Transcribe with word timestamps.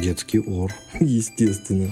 Детский 0.00 0.38
ор, 0.38 0.72
естественно. 1.00 1.90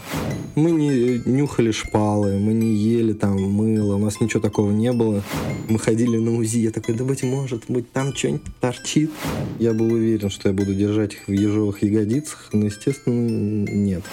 Мы 0.54 0.70
не 0.70 1.20
нюхали 1.26 1.70
шпалы, 1.72 2.38
мы 2.38 2.54
не 2.54 2.74
ели 2.74 3.12
там 3.12 3.36
мыло, 3.36 3.96
у 3.96 3.98
нас 3.98 4.20
ничего 4.20 4.40
такого 4.40 4.70
не 4.72 4.92
было. 4.92 5.22
Мы 5.68 5.78
ходили 5.78 6.16
на 6.16 6.34
УЗИ, 6.38 6.60
я 6.60 6.70
такой, 6.70 6.94
да 6.94 7.04
быть 7.04 7.22
может 7.22 7.64
быть 7.68 7.92
там 7.92 8.14
что-нибудь 8.14 8.42
торчит. 8.60 9.10
Я 9.58 9.74
был 9.74 9.92
уверен, 9.92 10.30
что 10.30 10.48
я 10.48 10.54
буду 10.54 10.74
держать 10.74 11.14
их 11.14 11.28
в 11.28 11.32
ежовых 11.32 11.82
ягодицах, 11.82 12.48
но, 12.52 12.64
естественно, 12.64 13.68
нет. 13.68 14.04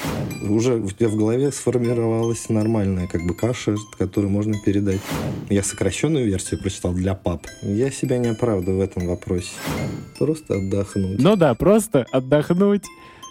Уже 0.41 0.75
у 0.75 0.89
тебя 0.89 1.07
в 1.07 1.15
голове 1.15 1.51
сформировалась 1.53 2.49
нормальная 2.49 3.07
как 3.07 3.25
бы 3.25 3.33
каша, 3.33 3.77
которую 3.97 4.29
можно 4.29 4.55
передать. 4.65 4.99
Я 5.49 5.63
сокращенную 5.63 6.25
версию 6.25 6.59
прочитал 6.59 6.93
для 6.93 7.15
пап. 7.15 7.47
Я 7.61 7.89
себя 7.91 8.17
не 8.17 8.27
оправдываю 8.27 8.79
в 8.79 8.81
этом 8.81 9.07
вопросе. 9.07 9.51
Просто 10.19 10.55
отдохнуть. 10.55 11.19
Ну 11.19 11.37
да, 11.37 11.53
просто 11.53 12.05
отдохнуть 12.11 12.83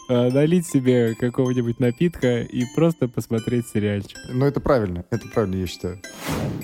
налить 0.08 0.66
себе 0.66 1.14
какого-нибудь 1.14 1.80
напитка 1.80 2.42
и 2.42 2.64
просто 2.74 3.08
посмотреть 3.08 3.66
сериальчик. 3.68 4.18
Но 4.28 4.46
это 4.46 4.60
правильно, 4.60 5.04
это 5.10 5.28
правильно, 5.28 5.56
я 5.56 5.66
считаю. 5.66 6.00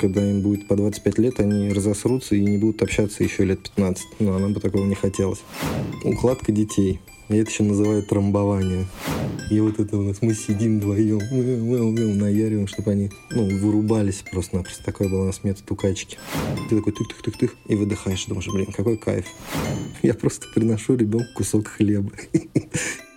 Когда 0.00 0.22
им 0.22 0.40
будет 0.42 0.66
по 0.68 0.76
25 0.76 1.18
лет, 1.18 1.40
они 1.40 1.72
разосрутся 1.72 2.34
и 2.34 2.44
не 2.44 2.58
будут 2.58 2.82
общаться 2.82 3.22
еще 3.22 3.44
лет 3.44 3.62
15. 3.62 4.20
Но 4.20 4.38
нам 4.38 4.52
бы 4.52 4.60
такого 4.60 4.84
не 4.84 4.94
хотелось. 4.94 5.42
Укладка 6.04 6.52
детей. 6.52 7.00
Я 7.30 7.42
это 7.42 7.50
еще 7.50 7.62
называю 7.62 8.02
трамбование. 8.02 8.86
И 9.50 9.60
вот 9.60 9.78
это 9.78 9.96
у 9.96 10.02
нас 10.02 10.20
мы 10.20 10.34
сидим 10.34 10.78
вдвоем, 10.78 11.20
наяриваем, 12.18 12.66
чтобы 12.66 12.90
они 12.90 13.10
ну, 13.30 13.44
вырубались 13.58 14.24
просто-напросто. 14.32 14.84
Такой 14.84 15.08
был 15.08 15.20
у 15.20 15.26
нас 15.26 15.44
метод 15.44 15.70
у 15.70 15.76
качки. 15.76 16.18
Ты 16.68 16.76
такой 16.76 16.92
тык-тык-тык-тык 16.92 17.52
и 17.68 17.76
выдыхаешь. 17.76 18.26
Думаешь, 18.26 18.48
блин, 18.48 18.72
какой 18.72 18.96
кайф. 18.96 19.26
Я 20.02 20.14
просто 20.14 20.48
приношу 20.52 20.96
ребенку 20.96 21.28
кусок 21.36 21.68
хлеба. 21.68 22.10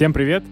Всем 0.00 0.14
привет! 0.14 0.42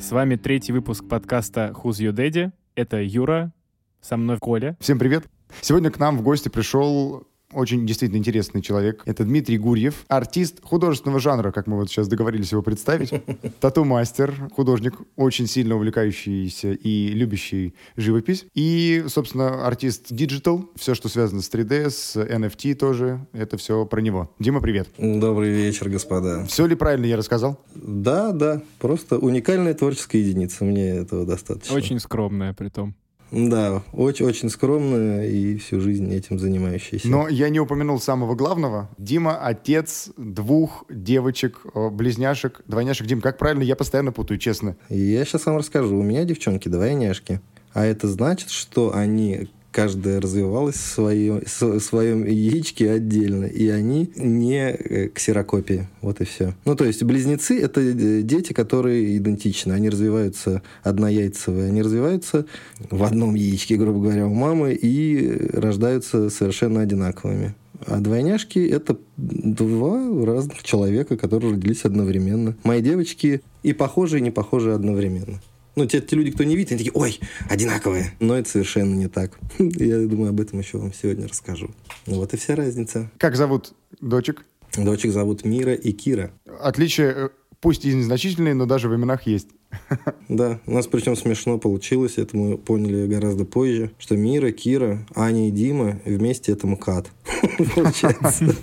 С 0.00 0.10
вами 0.10 0.36
третий 0.36 0.72
выпуск 0.72 1.06
подкаста 1.06 1.74
Who's 1.74 2.00
Your 2.00 2.12
Daddy. 2.14 2.50
Это 2.74 3.02
Юра, 3.02 3.52
со 4.00 4.16
мной 4.16 4.38
Коля. 4.38 4.74
Всем 4.80 4.98
привет! 4.98 5.26
Сегодня 5.60 5.90
к 5.90 5.98
нам 5.98 6.16
в 6.16 6.22
гости 6.22 6.48
пришел 6.48 7.28
очень 7.54 7.86
действительно 7.86 8.18
интересный 8.18 8.62
человек. 8.62 9.02
Это 9.06 9.24
Дмитрий 9.24 9.58
Гурьев, 9.58 10.04
артист 10.08 10.60
художественного 10.62 11.20
жанра, 11.20 11.52
как 11.52 11.66
мы 11.66 11.76
вот 11.76 11.88
сейчас 11.88 12.08
договорились 12.08 12.52
его 12.52 12.62
представить. 12.62 13.12
Тату-мастер, 13.60 14.50
художник, 14.54 14.94
очень 15.16 15.46
сильно 15.46 15.76
увлекающийся 15.76 16.72
и 16.72 17.08
любящий 17.08 17.74
живопись. 17.96 18.46
И, 18.54 19.04
собственно, 19.08 19.66
артист 19.66 20.06
digital, 20.10 20.70
все, 20.76 20.94
что 20.94 21.08
связано 21.08 21.42
с 21.42 21.50
3D, 21.50 21.90
с 21.90 22.16
NFT 22.16 22.74
тоже, 22.74 23.26
это 23.32 23.56
все 23.56 23.86
про 23.86 24.00
него. 24.00 24.34
Дима, 24.38 24.60
привет. 24.60 24.88
Добрый 24.98 25.50
вечер, 25.50 25.88
господа. 25.88 26.44
Все 26.46 26.66
ли 26.66 26.74
правильно 26.74 27.06
я 27.06 27.16
рассказал? 27.16 27.60
Да, 27.74 28.32
да. 28.32 28.62
Просто 28.78 29.18
уникальная 29.18 29.74
творческая 29.74 30.18
единица. 30.18 30.64
Мне 30.64 30.90
этого 30.90 31.24
достаточно. 31.24 31.74
Очень 31.74 32.00
скромная 32.00 32.52
при 32.52 32.68
том. 32.68 32.94
Да, 33.30 33.82
очень-очень 33.92 34.48
скромная 34.48 35.28
и 35.28 35.56
всю 35.56 35.80
жизнь 35.80 36.12
этим 36.14 36.38
занимающаяся. 36.38 37.08
Но 37.08 37.28
я 37.28 37.48
не 37.48 37.58
упомянул 37.58 38.00
самого 38.00 38.34
главного. 38.34 38.88
Дима— 38.96 39.36
отец 39.42 40.10
двух 40.16 40.84
девочек, 40.88 41.60
близняшек, 41.74 42.60
двойняшек. 42.66 43.06
Дим, 43.06 43.20
как 43.20 43.38
правильно? 43.38 43.62
Я 43.62 43.76
постоянно 43.76 44.12
путаю, 44.12 44.38
честно. 44.38 44.76
Я 44.88 45.24
сейчас 45.24 45.46
вам 45.46 45.56
расскажу. 45.56 45.98
У 45.98 46.02
меня 46.02 46.24
девчонки 46.24 46.68
двойняшки. 46.68 47.40
А 47.72 47.84
это 47.84 48.06
значит, 48.06 48.50
что 48.50 48.94
они 48.94 49.48
каждая 49.74 50.20
развивалась 50.20 50.76
в, 50.76 50.86
свое, 50.86 51.42
в 51.44 51.80
своем 51.80 52.24
яичке 52.24 52.92
отдельно, 52.92 53.46
и 53.46 53.68
они 53.68 54.08
не 54.14 54.70
э, 54.70 55.08
ксерокопии. 55.08 55.88
Вот 56.00 56.20
и 56.20 56.24
все. 56.24 56.54
Ну, 56.64 56.76
то 56.76 56.84
есть 56.84 57.02
близнецы— 57.02 57.60
это 57.60 57.80
э, 57.80 58.22
дети, 58.22 58.52
которые 58.52 59.16
идентичны. 59.16 59.72
Они 59.72 59.90
развиваются 59.90 60.62
однояйцевые. 60.84 61.66
Они 61.66 61.82
развиваются 61.82 62.46
в 62.88 63.02
одном 63.02 63.34
яичке, 63.34 63.76
грубо 63.76 64.00
говоря, 64.00 64.28
у 64.28 64.34
мамы, 64.34 64.74
и 64.74 65.50
рождаются 65.52 66.30
совершенно 66.30 66.80
одинаковыми. 66.80 67.56
А 67.84 67.98
двойняшки— 67.98 68.58
это 68.70 68.96
два 69.16 70.24
разных 70.24 70.62
человека, 70.62 71.16
которые 71.16 71.54
родились 71.54 71.84
одновременно. 71.84 72.56
Мои 72.62 72.80
девочки 72.80 73.42
и 73.64 73.72
похожие, 73.72 74.20
и 74.20 74.22
не 74.22 74.30
похожие 74.30 74.76
одновременно. 74.76 75.40
Ну, 75.76 75.86
те, 75.86 76.00
те 76.00 76.14
люди, 76.16 76.30
кто 76.30 76.44
не 76.44 76.56
видит, 76.56 76.72
они 76.72 76.78
такие, 76.78 76.92
ой, 76.94 77.18
одинаковые. 77.48 78.12
Но 78.20 78.36
это 78.36 78.48
совершенно 78.48 78.94
не 78.94 79.08
так. 79.08 79.38
Я 79.58 79.98
думаю, 80.06 80.30
об 80.30 80.40
этом 80.40 80.60
еще 80.60 80.78
вам 80.78 80.92
сегодня 80.92 81.26
расскажу. 81.26 81.70
Ну, 82.06 82.16
вот 82.16 82.32
и 82.32 82.36
вся 82.36 82.54
разница. 82.54 83.10
Как 83.18 83.36
зовут 83.36 83.74
дочек? 84.00 84.44
Дочек 84.76 85.12
зовут 85.12 85.44
Мира 85.44 85.74
и 85.74 85.92
Кира. 85.92 86.30
Отличие, 86.60 87.08
э, 87.08 87.28
пусть 87.60 87.84
и 87.84 87.94
незначительные, 87.94 88.54
но 88.54 88.66
даже 88.66 88.88
в 88.88 88.94
именах 88.94 89.26
есть. 89.26 89.48
Да, 90.28 90.60
у 90.66 90.72
нас 90.72 90.86
причем 90.86 91.16
смешно 91.16 91.58
получилось, 91.58 92.14
это 92.16 92.36
мы 92.36 92.56
поняли 92.56 93.06
гораздо 93.06 93.44
позже, 93.44 93.90
что 93.98 94.16
Мира, 94.16 94.52
Кира, 94.52 95.06
Аня 95.14 95.48
и 95.48 95.50
Дима 95.50 96.00
вместе 96.04 96.52
это 96.52 96.66
МКАД. 96.66 97.10
Получается. 97.74 98.56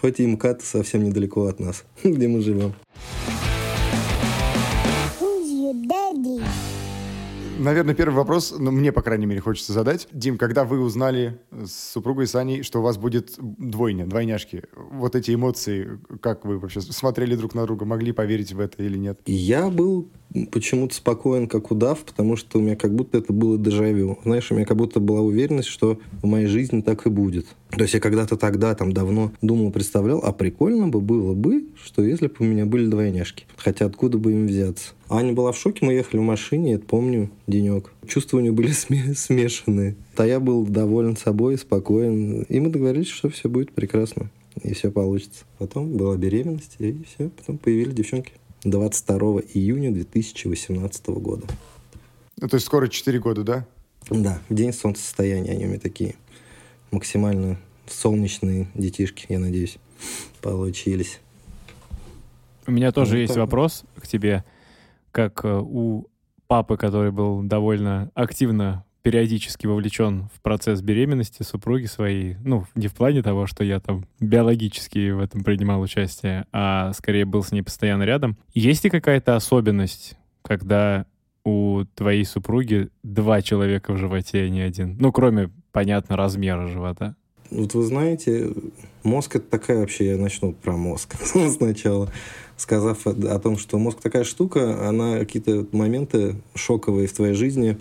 Хоть 0.00 0.20
и 0.20 0.26
МКАД 0.26 0.62
совсем 0.62 1.04
недалеко 1.04 1.46
от 1.46 1.60
нас, 1.60 1.84
где 2.02 2.26
мы 2.28 2.40
живем. 2.40 2.74
Наверное, 7.58 7.94
первый 7.94 8.14
вопрос, 8.14 8.54
ну, 8.58 8.70
мне, 8.70 8.92
по 8.92 9.00
крайней 9.00 9.24
мере, 9.24 9.40
хочется 9.40 9.72
задать. 9.72 10.08
Дим, 10.12 10.36
когда 10.36 10.64
вы 10.64 10.80
узнали 10.80 11.40
с 11.50 11.92
супругой 11.92 12.26
Саней, 12.26 12.62
что 12.62 12.80
у 12.80 12.82
вас 12.82 12.98
будет 12.98 13.34
двойня, 13.38 14.06
двойняшки, 14.06 14.64
вот 14.74 15.16
эти 15.16 15.34
эмоции, 15.34 15.98
как 16.20 16.44
вы 16.44 16.58
вообще 16.58 16.82
смотрели 16.82 17.34
друг 17.34 17.54
на 17.54 17.64
друга, 17.64 17.86
могли 17.86 18.12
поверить 18.12 18.52
в 18.52 18.60
это 18.60 18.82
или 18.82 18.98
нет? 18.98 19.20
Я 19.24 19.70
был 19.70 20.10
почему-то 20.50 20.94
спокоен, 20.94 21.46
как 21.48 21.70
удав, 21.70 22.00
потому 22.00 22.36
что 22.36 22.58
у 22.58 22.62
меня 22.62 22.76
как 22.76 22.94
будто 22.94 23.18
это 23.18 23.32
было 23.32 23.58
дежавю. 23.58 24.18
Знаешь, 24.24 24.50
у 24.50 24.54
меня 24.54 24.66
как 24.66 24.76
будто 24.76 25.00
была 25.00 25.20
уверенность, 25.20 25.68
что 25.68 25.98
в 26.22 26.26
моей 26.26 26.46
жизни 26.46 26.80
так 26.80 27.06
и 27.06 27.10
будет. 27.10 27.46
То 27.70 27.82
есть 27.82 27.94
я 27.94 28.00
когда-то 28.00 28.36
тогда, 28.36 28.74
там 28.74 28.92
давно 28.92 29.32
думал, 29.42 29.70
представлял, 29.70 30.20
а 30.22 30.32
прикольно 30.32 30.88
бы 30.88 31.00
было 31.00 31.34
бы, 31.34 31.66
что 31.82 32.02
если 32.02 32.26
бы 32.28 32.34
у 32.40 32.44
меня 32.44 32.66
были 32.66 32.86
двойняшки. 32.86 33.46
Хотя 33.56 33.86
откуда 33.86 34.18
бы 34.18 34.32
им 34.32 34.46
взяться? 34.46 34.92
Аня 35.08 35.32
была 35.32 35.52
в 35.52 35.58
шоке, 35.58 35.84
мы 35.84 35.92
ехали 35.92 36.20
в 36.20 36.24
машине, 36.24 36.74
это 36.74 36.86
помню, 36.86 37.30
денек. 37.46 37.92
Чувства 38.06 38.38
у 38.38 38.40
нее 38.40 38.52
были 38.52 38.70
смешанные. 39.14 39.96
А 40.16 40.26
я 40.26 40.40
был 40.40 40.64
доволен 40.64 41.16
собой, 41.16 41.58
спокоен. 41.58 42.42
И 42.42 42.60
мы 42.60 42.70
договорились, 42.70 43.08
что 43.08 43.28
все 43.28 43.48
будет 43.48 43.72
прекрасно. 43.72 44.30
И 44.62 44.72
все 44.74 44.90
получится. 44.90 45.44
Потом 45.58 45.96
была 45.96 46.16
беременность, 46.16 46.76
и 46.78 46.96
все. 47.04 47.28
Потом 47.28 47.58
появились 47.58 47.94
девчонки. 47.94 48.32
22 48.70 49.42
июня 49.54 49.92
2018 49.92 51.06
года. 51.08 51.46
Ну, 52.38 52.48
то 52.48 52.56
есть 52.56 52.66
скоро 52.66 52.88
4 52.88 53.18
года, 53.20 53.42
да? 53.44 53.66
Да, 54.10 54.40
в 54.48 54.54
день 54.54 54.72
солнцестояния 54.72 55.52
они 55.52 55.66
у 55.66 55.68
меня 55.68 55.78
такие 55.78 56.16
максимально 56.90 57.58
солнечные 57.86 58.68
детишки, 58.74 59.26
я 59.28 59.38
надеюсь, 59.38 59.78
получились. 60.42 61.20
У 62.66 62.72
меня 62.72 62.90
тоже 62.90 63.14
ну, 63.14 63.20
есть 63.20 63.34
так. 63.34 63.42
вопрос 63.42 63.84
к 63.96 64.08
тебе, 64.08 64.44
как 65.12 65.44
э, 65.44 65.60
у 65.62 66.06
папы, 66.48 66.76
который 66.76 67.12
был 67.12 67.42
довольно 67.42 68.10
активно 68.14 68.84
периодически 69.06 69.68
вовлечен 69.68 70.28
в 70.34 70.40
процесс 70.40 70.82
беременности 70.82 71.44
супруги 71.44 71.84
своей. 71.84 72.34
Ну, 72.42 72.66
не 72.74 72.88
в 72.88 72.94
плане 72.94 73.22
того, 73.22 73.46
что 73.46 73.62
я 73.62 73.78
там 73.78 74.04
биологически 74.18 75.10
в 75.10 75.20
этом 75.20 75.44
принимал 75.44 75.80
участие, 75.80 76.46
а 76.50 76.92
скорее 76.92 77.24
был 77.24 77.44
с 77.44 77.52
ней 77.52 77.62
постоянно 77.62 78.02
рядом. 78.02 78.36
Есть 78.52 78.82
ли 78.82 78.90
какая-то 78.90 79.36
особенность, 79.36 80.18
когда 80.42 81.06
у 81.44 81.84
твоей 81.94 82.24
супруги 82.24 82.88
два 83.04 83.42
человека 83.42 83.92
в 83.92 83.96
животе, 83.96 84.42
а 84.42 84.48
не 84.48 84.60
один? 84.60 84.96
Ну, 84.98 85.12
кроме, 85.12 85.50
понятно, 85.70 86.16
размера 86.16 86.66
живота. 86.66 87.14
Вот 87.52 87.74
вы 87.74 87.84
знаете, 87.84 88.54
мозг 89.04 89.36
это 89.36 89.48
такая 89.48 89.78
вообще, 89.78 90.06
я 90.06 90.16
начну 90.16 90.52
про 90.52 90.76
мозг 90.76 91.14
сначала, 91.56 92.10
сказав 92.56 93.06
о 93.06 93.38
том, 93.38 93.56
что 93.56 93.78
мозг 93.78 94.00
такая 94.00 94.24
штука, 94.24 94.88
она 94.88 95.20
какие-то 95.20 95.64
моменты 95.70 96.34
шоковые 96.56 97.06
в 97.06 97.12
твоей 97.12 97.34
жизни 97.34 97.78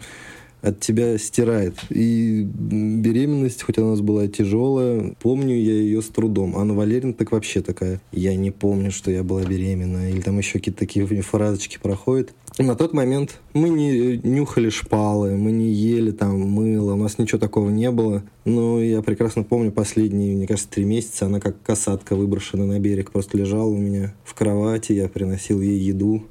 от 0.66 0.80
тебя 0.80 1.18
стирает. 1.18 1.76
И 1.90 2.42
беременность, 2.44 3.62
хоть 3.62 3.78
она 3.78 3.88
у 3.88 3.90
нас 3.92 4.02
была 4.02 4.28
тяжелая, 4.28 5.16
помню 5.22 5.56
я 5.56 5.74
ее 5.74 6.02
с 6.02 6.08
трудом. 6.08 6.58
Анна 6.58 6.74
Валерьевна 6.74 7.14
так 7.14 7.32
вообще 7.32 7.62
такая, 7.62 8.02
я 8.12 8.36
не 8.36 8.50
помню, 8.50 8.92
что 8.92 9.12
я 9.12 9.24
была 9.24 9.44
беременна. 9.44 10.10
Или 10.10 10.22
там 10.22 10.38
еще 10.40 10.54
какие-то 10.54 10.80
такие 10.80 11.06
фразочки 11.06 11.78
проходят. 11.82 12.34
На 12.58 12.76
тот 12.76 12.94
момент 12.94 13.42
мы 13.54 13.70
не 13.70 14.18
нюхали 14.18 14.70
шпалы, 14.70 15.36
мы 15.36 15.52
не 15.52 15.72
ели 15.72 16.12
там 16.12 16.40
мыло, 16.40 16.94
у 16.94 16.98
нас 16.98 17.18
ничего 17.20 17.38
такого 17.38 17.70
не 17.70 17.92
было. 17.92 18.24
Но 18.46 18.82
я 18.82 19.02
прекрасно 19.02 19.44
помню 19.44 19.72
последние, 19.72 20.36
мне 20.36 20.48
кажется, 20.48 20.70
три 20.70 20.86
месяца 20.86 21.26
она 21.26 21.40
как 21.40 21.62
касатка 21.62 22.16
выброшена 22.16 22.66
на 22.66 22.80
берег 22.80 23.12
просто 23.12 23.38
лежала 23.38 23.70
у 23.70 23.78
меня 23.78 24.16
в 24.24 24.34
кровати, 24.34 24.94
я 24.94 25.10
приносил 25.10 25.62
ей 25.62 25.80
еду, 25.80 26.24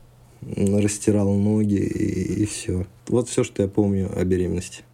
растирал 0.56 1.32
ноги 1.34 1.76
и, 1.76 2.42
и 2.42 2.46
все. 2.46 2.86
Вот 3.08 3.28
все, 3.28 3.44
что 3.44 3.62
я 3.62 3.68
помню 3.68 4.10
о 4.16 4.24
беременности. 4.24 4.84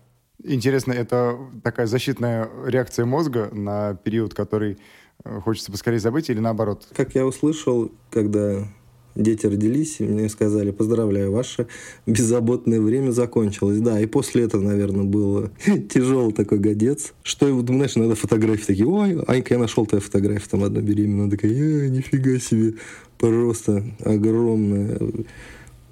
Интересно, 0.43 0.93
это 0.93 1.39
такая 1.63 1.87
защитная 1.87 2.49
реакция 2.65 3.05
мозга 3.05 3.51
на 3.53 3.95
период, 3.95 4.33
который 4.33 4.79
э, 5.25 5.41
хочется 5.41 5.71
поскорее 5.71 5.99
забыть, 5.99 6.31
или 6.31 6.41
наоборот? 6.41 6.89
Как 6.95 7.15
я 7.15 7.27
услышал, 7.27 7.93
когда 8.11 8.67
дети 9.15 9.47
родились, 9.47 9.97
и 9.99 10.05
мне 10.05 10.29
сказали, 10.29 10.71
поздравляю, 10.71 11.33
ваше 11.33 11.67
беззаботное 12.07 12.81
время 12.81 13.11
закончилось. 13.11 13.81
Да, 13.81 14.01
и 14.01 14.07
после 14.07 14.45
этого, 14.45 14.63
наверное, 14.63 15.05
было 15.05 15.51
тяжелый 15.93 16.33
такой 16.33 16.59
годец. 16.59 17.13
Что, 17.23 17.47
знаешь, 17.61 17.97
иногда 17.97 18.15
фотографии 18.15 18.65
такие, 18.65 18.87
ой, 18.87 19.21
Анька, 19.27 19.55
я 19.55 19.61
нашел 19.61 19.87
твою 19.87 20.03
фотографию, 20.03 20.49
там 20.51 20.65
одна 20.65 20.81
беременная, 20.81 21.31
такая, 21.31 21.53
э, 21.53 21.89
нифига 21.89 22.39
себе, 22.39 22.75
просто 23.19 23.85
огромная 24.05 24.99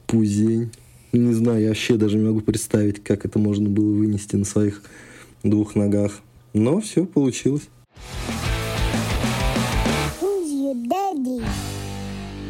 пузень. 0.06 0.71
Не 1.12 1.32
знаю, 1.32 1.62
я 1.62 1.69
вообще 1.69 1.97
даже 1.97 2.19
не 2.19 2.25
могу 2.25 2.41
представить, 2.41 3.03
как 3.03 3.25
это 3.25 3.38
можно 3.38 3.69
было 3.69 3.93
вынести 3.93 4.37
на 4.37 4.44
своих 4.44 4.82
двух 5.43 5.75
ногах. 5.75 6.21
Но 6.53 6.81
все 6.81 7.06
получилось. 7.06 7.69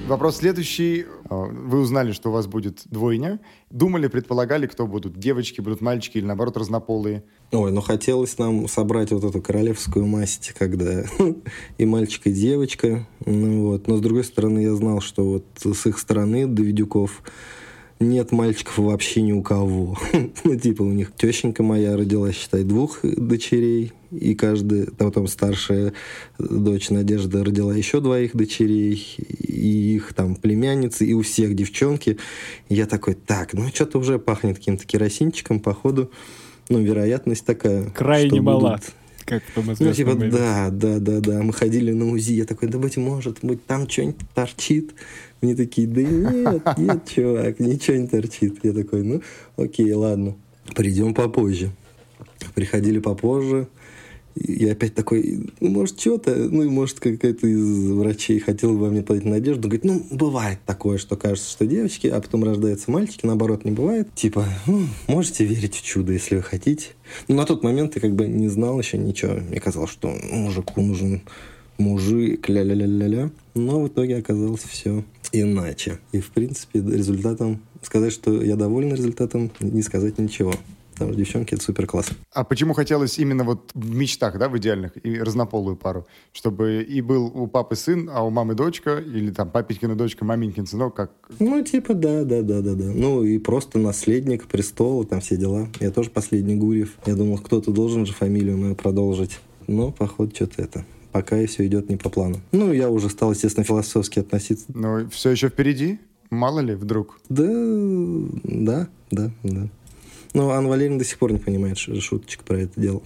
Вопрос 0.08 0.38
следующий. 0.38 1.04
А, 1.28 1.34
вы 1.34 1.80
узнали, 1.80 2.12
что 2.12 2.30
у 2.30 2.32
вас 2.32 2.46
будет 2.46 2.80
двойня. 2.86 3.40
Думали, 3.70 4.06
предполагали, 4.06 4.66
кто 4.66 4.86
будут? 4.86 5.18
Девочки, 5.18 5.60
будут 5.60 5.82
мальчики 5.82 6.16
или, 6.16 6.24
наоборот, 6.24 6.56
разнополые? 6.56 7.24
Ой, 7.52 7.70
ну 7.72 7.82
хотелось 7.82 8.38
нам 8.38 8.68
собрать 8.68 9.12
вот 9.12 9.22
эту 9.22 9.42
королевскую 9.42 10.06
масть, 10.06 10.54
когда 10.58 11.04
и 11.78 11.84
мальчик, 11.84 12.26
и 12.26 12.32
девочка. 12.32 13.06
Ну, 13.26 13.66
вот. 13.66 13.86
Но, 13.86 13.98
с 13.98 14.00
другой 14.00 14.24
стороны, 14.24 14.60
я 14.60 14.74
знал, 14.74 15.02
что 15.02 15.24
вот 15.24 15.44
с 15.62 15.86
их 15.86 15.98
стороны, 15.98 16.46
Давидюков, 16.46 17.22
нет 18.00 18.32
мальчиков 18.32 18.78
вообще 18.78 19.22
ни 19.22 19.32
у 19.32 19.42
кого. 19.42 19.96
ну, 20.44 20.56
типа, 20.56 20.82
у 20.82 20.92
них 20.92 21.12
тещенька 21.16 21.62
моя 21.62 21.96
родила, 21.96 22.32
считай, 22.32 22.64
двух 22.64 23.00
дочерей, 23.02 23.92
и 24.10 24.34
каждая, 24.34 24.86
потом 24.86 25.26
старшая 25.26 25.92
дочь 26.38 26.90
Надежда 26.90 27.44
родила 27.44 27.74
еще 27.74 28.00
двоих 28.00 28.34
дочерей, 28.34 28.94
и 29.18 29.96
их 29.96 30.14
там 30.14 30.36
племянницы, 30.36 31.06
и 31.06 31.12
у 31.12 31.22
всех 31.22 31.54
девчонки. 31.54 32.18
И 32.68 32.74
я 32.74 32.86
такой, 32.86 33.14
так, 33.14 33.52
ну 33.52 33.68
что-то 33.68 33.98
уже 33.98 34.18
пахнет 34.18 34.58
каким-то 34.58 34.86
керосинчиком, 34.86 35.60
походу, 35.60 36.10
ну, 36.68 36.80
вероятность 36.80 37.44
такая. 37.44 37.90
Крайне 37.90 38.40
мала. 38.40 38.76
Будут 38.76 38.94
как 39.28 39.42
в 39.44 39.54
том 39.54 39.76
Ну, 39.78 39.92
типа, 39.92 40.14
да, 40.14 40.70
да, 40.70 40.98
да, 40.98 41.20
да. 41.20 41.42
Мы 41.42 41.52
ходили 41.52 41.92
на 41.92 42.10
УЗИ, 42.10 42.32
я 42.32 42.44
такой, 42.44 42.68
да 42.68 42.78
быть 42.78 42.96
может 42.96 43.38
быть, 43.42 43.64
там 43.66 43.88
что-нибудь 43.88 44.16
торчит. 44.34 44.94
Мне 45.40 45.54
такие, 45.54 45.86
да 45.86 46.02
нет, 46.02 46.78
нет, 46.78 47.08
чувак, 47.14 47.60
ничего 47.60 47.96
не 47.96 48.06
торчит. 48.06 48.58
Я 48.62 48.72
такой, 48.72 49.02
ну, 49.02 49.22
окей, 49.56 49.92
ладно, 49.92 50.36
придем 50.74 51.14
попозже. 51.14 51.70
Приходили 52.54 52.98
попозже, 52.98 53.68
и 54.34 54.68
опять 54.68 54.94
такой, 54.94 55.50
ну, 55.60 55.70
может, 55.70 56.00
что-то, 56.00 56.34
ну, 56.34 56.68
может, 56.70 57.00
какая-то 57.00 57.46
из 57.46 57.90
врачей 57.90 58.38
хотела 58.38 58.72
бы 58.72 58.90
мне 58.90 59.02
подать 59.02 59.24
надежду. 59.24 59.68
Говорит, 59.68 59.84
ну, 59.84 60.06
бывает 60.10 60.58
такое, 60.64 60.98
что 60.98 61.16
кажется, 61.16 61.50
что 61.50 61.66
девочки, 61.66 62.06
а 62.06 62.20
потом 62.20 62.44
рождаются 62.44 62.90
мальчики, 62.90 63.26
наоборот, 63.26 63.64
не 63.64 63.72
бывает. 63.72 64.08
Типа, 64.14 64.46
ну, 64.66 64.86
можете 65.06 65.44
верить 65.44 65.74
в 65.74 65.82
чудо, 65.82 66.12
если 66.12 66.36
вы 66.36 66.42
хотите. 66.42 66.88
Но 67.26 67.34
на 67.34 67.44
тот 67.44 67.62
момент 67.62 67.96
я 67.96 68.00
как 68.00 68.14
бы 68.14 68.26
не 68.26 68.48
знал 68.48 68.78
еще 68.78 68.98
ничего. 68.98 69.34
Мне 69.34 69.60
казалось, 69.60 69.90
что 69.90 70.14
мужику 70.30 70.80
нужен 70.82 71.22
мужик, 71.78 72.48
ля-ля-ля-ля-ля. 72.48 73.30
Но 73.54 73.82
в 73.82 73.88
итоге 73.88 74.18
оказалось 74.18 74.62
все 74.62 75.04
иначе. 75.32 75.98
И, 76.12 76.20
в 76.20 76.30
принципе, 76.30 76.80
результатом... 76.80 77.60
Сказать, 77.80 78.12
что 78.12 78.42
я 78.42 78.56
доволен 78.56 78.92
результатом, 78.92 79.52
не 79.60 79.82
сказать 79.82 80.18
ничего. 80.18 80.52
Потому 80.98 81.12
что 81.12 81.18
девчонки— 81.18 81.54
это 81.56 81.62
супер 81.62 81.86
класс. 81.86 82.10
А 82.32 82.44
почему 82.44 82.74
хотелось 82.74 83.18
именно 83.18 83.44
вот 83.44 83.70
в 83.74 83.94
мечтах, 83.94 84.38
да, 84.38 84.48
в 84.48 84.58
идеальных, 84.58 84.92
и 85.02 85.18
разнополую 85.20 85.76
пару? 85.76 86.06
Чтобы 86.32 86.82
и 86.82 87.00
был 87.00 87.26
у 87.26 87.46
папы 87.46 87.76
сын, 87.76 88.10
а 88.12 88.24
у 88.24 88.30
мамы 88.30 88.54
дочка, 88.54 88.98
или 88.98 89.30
там 89.30 89.50
папенькина 89.50 89.94
дочка, 89.94 90.24
маменькин 90.24 90.66
сынок, 90.66 90.94
как... 90.94 91.12
Ну, 91.38 91.62
типа, 91.62 91.94
да, 91.94 92.24
да, 92.24 92.42
да, 92.42 92.60
да, 92.60 92.74
да. 92.74 92.92
Ну, 92.94 93.22
и 93.22 93.38
просто 93.38 93.78
наследник 93.78 94.46
престола, 94.46 95.04
там 95.04 95.20
все 95.20 95.36
дела. 95.36 95.68
Я 95.80 95.90
тоже 95.90 96.10
последний 96.10 96.56
Гурьев. 96.56 96.94
Я 97.06 97.14
думал, 97.14 97.38
кто-то 97.38 97.70
должен 97.70 98.06
же 98.06 98.12
фамилию 98.12 98.58
мою 98.58 98.74
продолжить. 98.74 99.38
Но, 99.66 99.92
походу, 99.92 100.34
что-то 100.34 100.62
это 100.62 100.84
пока 101.12 101.40
и 101.40 101.46
все 101.46 101.66
идет 101.66 101.88
не 101.88 101.96
по 101.96 102.10
плану. 102.10 102.40
Ну, 102.52 102.72
я 102.72 102.90
уже 102.90 103.08
стал, 103.08 103.32
естественно, 103.32 103.64
философски 103.64 104.20
относиться. 104.20 104.66
Но 104.68 105.08
все 105.10 105.30
еще 105.30 105.48
впереди? 105.48 105.98
Мало 106.30 106.60
ли, 106.60 106.74
вдруг? 106.74 107.20
Да, 107.28 107.48
да, 108.44 108.88
да, 109.10 109.30
да. 109.42 109.68
Но 110.34 110.50
Анна 110.50 110.68
Валерьевна 110.68 110.98
до 110.98 111.04
сих 111.04 111.18
пор 111.18 111.32
не 111.32 111.38
понимает 111.38 111.78
шуточек 111.78 112.44
про 112.44 112.60
это 112.60 112.80
дело. 112.80 113.02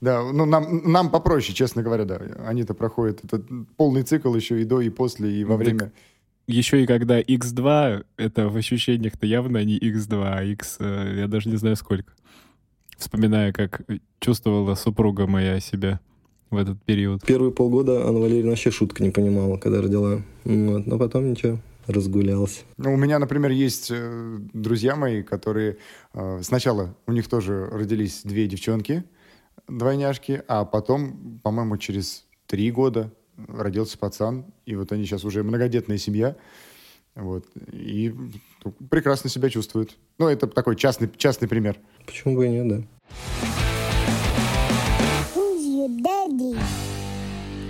Да, 0.00 0.30
ну 0.30 0.44
нам, 0.44 0.90
нам 0.90 1.10
попроще, 1.10 1.54
честно 1.54 1.82
говоря, 1.82 2.04
да. 2.04 2.20
Они-то 2.46 2.74
проходят 2.74 3.24
этот 3.24 3.46
полный 3.76 4.02
цикл 4.02 4.34
еще 4.34 4.60
и 4.60 4.64
до, 4.64 4.80
и 4.80 4.90
после, 4.90 5.32
и 5.32 5.44
во 5.44 5.56
время. 5.56 5.92
Еще 6.46 6.82
и 6.82 6.86
когда 6.86 7.20
X2, 7.20 8.04
это 8.16 8.48
в 8.48 8.56
ощущениях-то 8.56 9.24
явно 9.24 9.64
не 9.64 9.78
X2, 9.78 10.22
а 10.22 10.42
X, 10.42 10.76
э, 10.80 11.14
я 11.20 11.28
даже 11.28 11.48
не 11.48 11.56
знаю 11.56 11.76
сколько. 11.76 12.12
Вспоминая, 12.98 13.52
как 13.52 13.82
чувствовала 14.18 14.74
супруга 14.74 15.26
моя 15.26 15.60
себя 15.60 16.00
в 16.50 16.56
этот 16.56 16.82
период. 16.82 17.24
Первые 17.24 17.52
полгода 17.52 18.06
Анна 18.06 18.18
Валерьевна 18.18 18.50
вообще 18.50 18.70
шутка 18.70 19.02
не 19.02 19.10
понимала, 19.10 19.56
когда 19.58 19.80
родила. 19.80 20.22
Вот. 20.44 20.86
Но 20.86 20.98
потом 20.98 21.30
ничего, 21.30 21.58
разгулялся. 21.86 22.60
Ну, 22.76 22.94
у 22.94 22.96
меня, 22.96 23.18
например, 23.18 23.50
есть 23.50 23.90
э, 23.90 24.38
друзья 24.52 24.96
мои, 24.96 25.22
которые 25.22 25.78
э, 26.14 26.40
сначала 26.42 26.96
у 27.06 27.12
них 27.12 27.28
тоже 27.28 27.66
родились 27.66 28.22
две 28.24 28.46
девчонки, 28.46 29.04
двойняшки, 29.68 30.42
а 30.48 30.64
потом, 30.64 31.40
по-моему, 31.42 31.76
через 31.76 32.26
три 32.46 32.70
года 32.70 33.12
родился 33.48 33.98
пацан, 33.98 34.46
и 34.66 34.76
вот 34.76 34.92
они 34.92 35.04
сейчас 35.04 35.24
уже 35.24 35.42
многодетная 35.42 35.98
семья, 35.98 36.36
вот, 37.14 37.46
и 37.72 38.14
прекрасно 38.88 39.30
себя 39.30 39.50
чувствуют. 39.50 39.96
Ну, 40.18 40.28
это 40.28 40.46
такой 40.46 40.76
частный, 40.76 41.10
частный 41.16 41.48
пример. 41.48 41.78
Почему 42.06 42.36
бы 42.36 42.46
и 42.46 42.50
нет, 42.50 42.68
да. 42.68 42.82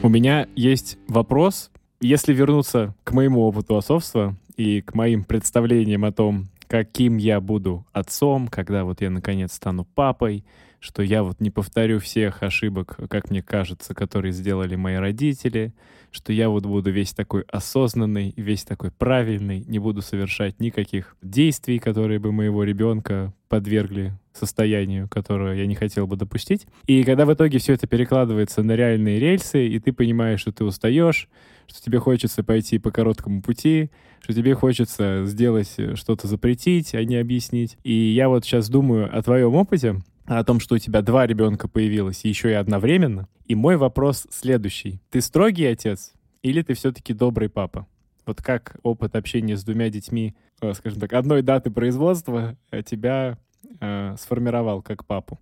У 0.03 0.09
меня 0.09 0.49
есть 0.57 0.99
вопрос. 1.09 1.71
Если 2.03 2.33
вернуться 2.33 2.95
к 3.05 3.13
моему 3.13 3.43
опыту 3.43 3.77
отцовства 3.77 4.35
и 4.57 4.81
к 4.81 4.95
моим 4.95 5.23
представлениям 5.23 6.07
о 6.07 6.13
том, 6.13 6.49
каким 6.67 7.19
я 7.19 7.43
буду 7.43 7.85
отцом, 7.93 8.49
когда 8.49 8.85
вот 8.85 9.03
я 9.03 9.11
наконец 9.11 9.53
стану 9.53 9.85
папой, 9.85 10.43
что 10.81 11.03
я 11.03 11.23
вот 11.23 11.41
не 11.41 11.51
повторю 11.51 12.01
всех 12.01 12.43
ошибок, 12.43 12.97
как 13.09 13.31
мне 13.31 13.43
кажется, 13.43 13.95
которые 13.95 14.33
сделали 14.33 14.77
мои 14.77 14.97
родители, 14.97 15.75
что 16.11 16.33
я 16.33 16.49
вот 16.49 16.67
буду 16.67 16.91
весь 16.91 17.13
такой 17.13 17.43
осознанный, 17.43 18.33
весь 18.37 18.65
такой 18.65 18.91
правильный, 18.91 19.63
не 19.67 19.79
буду 19.79 20.03
совершать 20.03 20.59
никаких 20.59 21.17
действий, 21.23 21.79
которые 21.79 22.19
бы 22.19 22.33
моего 22.33 22.65
ребенка 22.65 23.33
подвергли 23.49 24.15
состоянию, 24.33 25.09
которое 25.09 25.57
я 25.57 25.67
не 25.67 25.75
хотел 25.75 26.07
бы 26.07 26.17
допустить. 26.17 26.67
И 26.87 27.05
когда 27.05 27.27
в 27.27 27.35
итоге 27.35 27.59
все 27.59 27.75
это 27.75 27.87
перекладывается 27.87 28.63
на 28.63 28.73
реальные 28.73 29.19
рельсы, 29.19 29.69
и 29.69 29.79
ты 29.79 29.93
понимаешь, 29.93 30.41
что 30.41 30.53
ты 30.53 30.65
устаешь, 30.65 31.29
что 31.67 31.83
тебе 31.83 31.99
хочется 31.99 32.43
пойти 32.43 32.79
по 32.79 32.91
короткому 32.91 33.43
пути, 33.43 33.91
что 34.21 34.33
тебе 34.33 34.55
хочется 34.55 35.25
сделать 35.27 35.77
что-то 35.95 36.27
запретить, 36.27 36.95
а 36.95 37.05
не 37.05 37.17
объяснить. 37.17 37.77
И 37.85 37.93
я 37.93 38.29
вот 38.29 38.45
сейчас 38.45 38.69
думаю 38.69 39.17
о 39.17 39.23
твоем 39.23 39.55
опыте, 39.55 40.01
о 40.39 40.45
том, 40.45 40.61
что 40.61 40.77
у 40.77 40.79
тебя 40.79 41.03
два 41.03 41.27
ребенка 41.27 41.67
появилось, 41.67 42.25
и 42.25 42.29
еще 42.29 42.51
и 42.51 42.55
одновременно. 42.55 43.29
И 43.47 43.57
мой 43.57 43.77
вопрос 43.77 44.29
следующий. 44.31 45.01
Ты 45.11 45.21
строгий 45.21 45.67
отец 45.67 46.13
или 46.43 46.63
ты 46.63 46.75
все-таки 46.75 47.13
добрый 47.13 47.49
папа? 47.49 47.87
Вот 48.27 48.41
как 48.41 48.77
опыт 48.85 49.17
общения 49.17 49.57
с 49.57 49.65
двумя 49.65 49.91
детьми, 49.91 50.37
э, 50.61 50.73
скажем 50.75 51.01
так, 51.01 51.15
одной 51.15 51.43
даты 51.43 51.71
производства 51.71 52.57
э, 52.71 52.83
тебя 52.83 53.39
э, 53.81 54.15
сформировал 54.21 54.83
как 54.83 55.05
папу? 55.05 55.41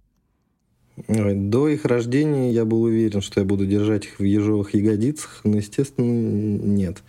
До 1.06 1.68
их 1.68 1.84
рождения 1.84 2.50
я 2.50 2.64
был 2.64 2.82
уверен, 2.82 3.20
что 3.20 3.40
я 3.40 3.46
буду 3.46 3.66
держать 3.66 4.06
их 4.06 4.18
в 4.18 4.24
ежовых 4.24 4.74
ягодицах, 4.74 5.42
но, 5.44 5.58
естественно, 5.58 6.06
нет. 6.06 7.02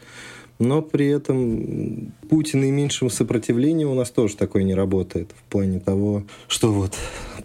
Но 0.60 0.82
при 0.82 1.08
этом 1.08 2.12
путь 2.30 2.54
наименьшего 2.54 3.08
сопротивления 3.08 3.88
у 3.88 3.94
нас 3.94 4.12
тоже 4.12 4.36
такой 4.36 4.66
не 4.66 4.76
работает. 4.76 5.32
В 5.32 5.44
плане 5.50 5.80
того, 5.80 6.24
что 6.50 6.74
вот 6.74 6.94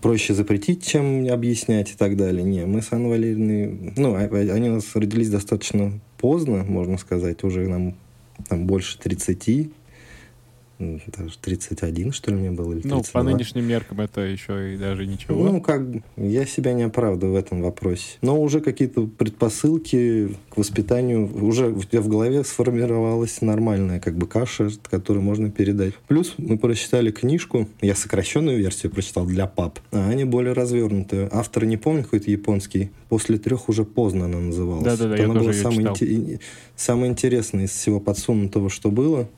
проще 0.02 0.34
запретить, 0.34 0.84
чем 0.84 1.30
объяснять 1.30 1.92
и 1.92 1.94
так 1.94 2.16
далее. 2.16 2.42
Не, 2.42 2.66
мы 2.66 2.82
с 2.82 2.92
Анной 2.92 3.10
Валерьевной... 3.10 3.92
Ну, 3.96 4.14
а, 4.14 4.22
а, 4.22 4.52
они 4.52 4.68
у 4.68 4.74
нас 4.74 4.96
родились 4.96 5.30
достаточно 5.30 5.92
поздно, 6.18 6.64
можно 6.64 6.98
сказать. 6.98 7.44
Уже 7.44 7.68
нам 7.68 7.94
там 8.48 8.66
больше 8.66 8.98
30. 8.98 9.70
Даже 10.78 11.38
31, 11.40 12.12
что 12.12 12.30
ли, 12.30 12.36
мне 12.36 12.50
было, 12.50 12.72
или 12.72 12.80
32. 12.80 12.96
Ну, 12.96 13.04
по 13.12 13.22
нынешним 13.22 13.64
меркам 13.66 14.00
это 14.00 14.20
еще 14.22 14.74
и 14.74 14.76
даже 14.76 15.06
ничего. 15.06 15.44
Ну, 15.44 15.60
как 15.60 15.82
я 16.16 16.46
себя 16.46 16.72
не 16.72 16.82
оправдываю 16.82 17.34
в 17.34 17.36
этом 17.36 17.62
вопросе. 17.62 18.18
Но 18.22 18.40
уже 18.40 18.60
какие-то 18.60 19.06
предпосылки 19.06 20.36
к 20.50 20.56
воспитанию, 20.56 21.30
уже 21.44 21.68
у 21.68 21.82
тебя 21.82 22.00
в 22.00 22.08
голове 22.08 22.44
сформировалась 22.44 23.40
нормальная 23.40 24.00
как 24.00 24.16
бы 24.16 24.26
каша, 24.26 24.70
которую 24.90 25.22
можно 25.22 25.50
передать. 25.50 25.94
Плюс 26.08 26.34
мы 26.38 26.58
прочитали 26.58 27.10
книжку, 27.10 27.68
я 27.80 27.94
сокращенную 27.94 28.58
версию 28.58 28.92
прочитал 28.92 29.26
для 29.26 29.46
пап, 29.46 29.78
а 29.92 30.08
они 30.08 30.24
более 30.24 30.52
развернутую. 30.54 31.28
Автор 31.32 31.64
не 31.66 31.76
помню, 31.76 32.02
какой-то 32.04 32.30
японский. 32.30 32.90
После 33.08 33.38
трех 33.38 33.68
уже 33.68 33.84
поздно 33.84 34.24
она 34.24 34.40
называлась. 34.40 34.84
Да-да-да, 34.84 35.16
я 35.16 35.24
она 35.24 35.34
тоже 35.34 35.44
была 35.44 35.52
ее 35.52 35.62
самое, 35.62 35.94
читал. 35.94 36.08
инте- 36.08 36.40
самое 36.76 37.12
интересное 37.12 37.64
из 37.64 37.70
всего 37.70 38.00
подсунутого, 38.00 38.70
что 38.70 38.90
было. 38.90 39.28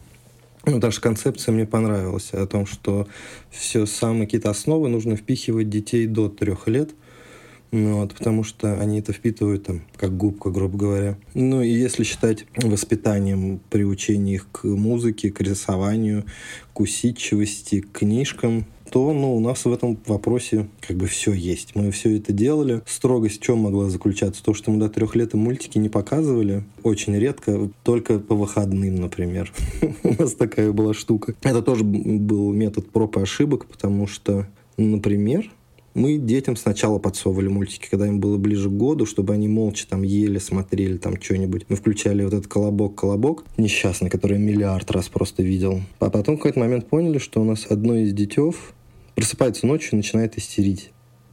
Ну, 0.66 0.80
даже 0.80 1.00
концепция 1.00 1.52
мне 1.52 1.64
понравилась 1.64 2.30
о 2.32 2.44
том, 2.46 2.66
что 2.66 3.06
все 3.50 3.86
самые 3.86 4.26
какие-то 4.26 4.50
основы 4.50 4.88
нужно 4.88 5.14
впихивать 5.14 5.70
детей 5.70 6.06
до 6.06 6.28
трех 6.28 6.66
лет, 6.66 6.90
ну, 7.70 7.98
вот, 7.98 8.14
потому 8.14 8.42
что 8.42 8.80
они 8.80 8.98
это 8.98 9.12
впитывают 9.12 9.64
там, 9.64 9.82
как 9.96 10.16
губка, 10.16 10.50
грубо 10.50 10.76
говоря. 10.76 11.18
Ну, 11.34 11.62
и 11.62 11.68
если 11.68 12.02
считать 12.02 12.46
воспитанием, 12.56 13.60
приучение 13.70 14.36
их 14.36 14.48
к 14.50 14.64
музыке, 14.64 15.30
к 15.30 15.40
рисованию, 15.40 16.24
к 16.72 16.80
усидчивости, 16.80 17.80
к 17.80 17.98
книжкам, 17.98 18.66
то 18.90 19.12
ну, 19.12 19.36
у 19.36 19.40
нас 19.40 19.64
в 19.64 19.72
этом 19.72 19.98
вопросе 20.06 20.68
как 20.80 20.96
бы 20.96 21.06
все 21.06 21.32
есть. 21.32 21.74
Мы 21.74 21.90
все 21.90 22.16
это 22.16 22.32
делали. 22.32 22.82
Строгость 22.86 23.40
в 23.40 23.42
чем 23.42 23.58
могла 23.58 23.88
заключаться? 23.88 24.42
То, 24.42 24.54
что 24.54 24.70
мы 24.70 24.78
до 24.78 24.88
трех 24.88 25.14
лет 25.16 25.34
и 25.34 25.36
мультики 25.36 25.78
не 25.78 25.88
показывали. 25.88 26.64
Очень 26.82 27.16
редко, 27.16 27.70
только 27.82 28.18
по 28.18 28.34
выходным, 28.34 28.96
например. 28.96 29.52
У 30.02 30.14
нас 30.22 30.34
такая 30.34 30.72
была 30.72 30.94
штука. 30.94 31.34
Это 31.42 31.62
тоже 31.62 31.84
был 31.84 32.52
метод 32.52 32.90
проб 32.90 33.16
и 33.16 33.20
ошибок, 33.20 33.66
потому 33.66 34.06
что, 34.06 34.46
например, 34.76 35.50
мы 35.96 36.18
детям 36.18 36.56
сначала 36.56 36.98
подсовывали 36.98 37.48
мультики, 37.48 37.88
когда 37.90 38.06
им 38.06 38.20
было 38.20 38.36
ближе 38.36 38.68
к 38.68 38.72
году, 38.72 39.06
чтобы 39.06 39.32
они 39.32 39.48
молча 39.48 39.88
там 39.88 40.02
ели, 40.02 40.38
смотрели 40.38 40.98
там 40.98 41.18
что-нибудь. 41.18 41.64
Мы 41.70 41.76
включали 41.76 42.22
вот 42.22 42.34
этот 42.34 42.48
колобок-колобок 42.48 43.44
несчастный, 43.56 44.10
который 44.10 44.34
я 44.34 44.44
миллиард 44.44 44.90
раз 44.90 45.08
просто 45.08 45.42
видел. 45.42 45.80
А 45.98 46.10
потом 46.10 46.34
в 46.34 46.38
какой-то 46.38 46.60
момент 46.60 46.86
поняли, 46.88 47.16
что 47.16 47.40
у 47.40 47.44
нас 47.44 47.66
одно 47.70 47.96
из 47.96 48.12
детев 48.12 48.74
просыпается 49.16 49.66
ночью 49.66 49.94
и 49.94 49.96
начинает 49.96 50.38
истерить. 50.38 50.92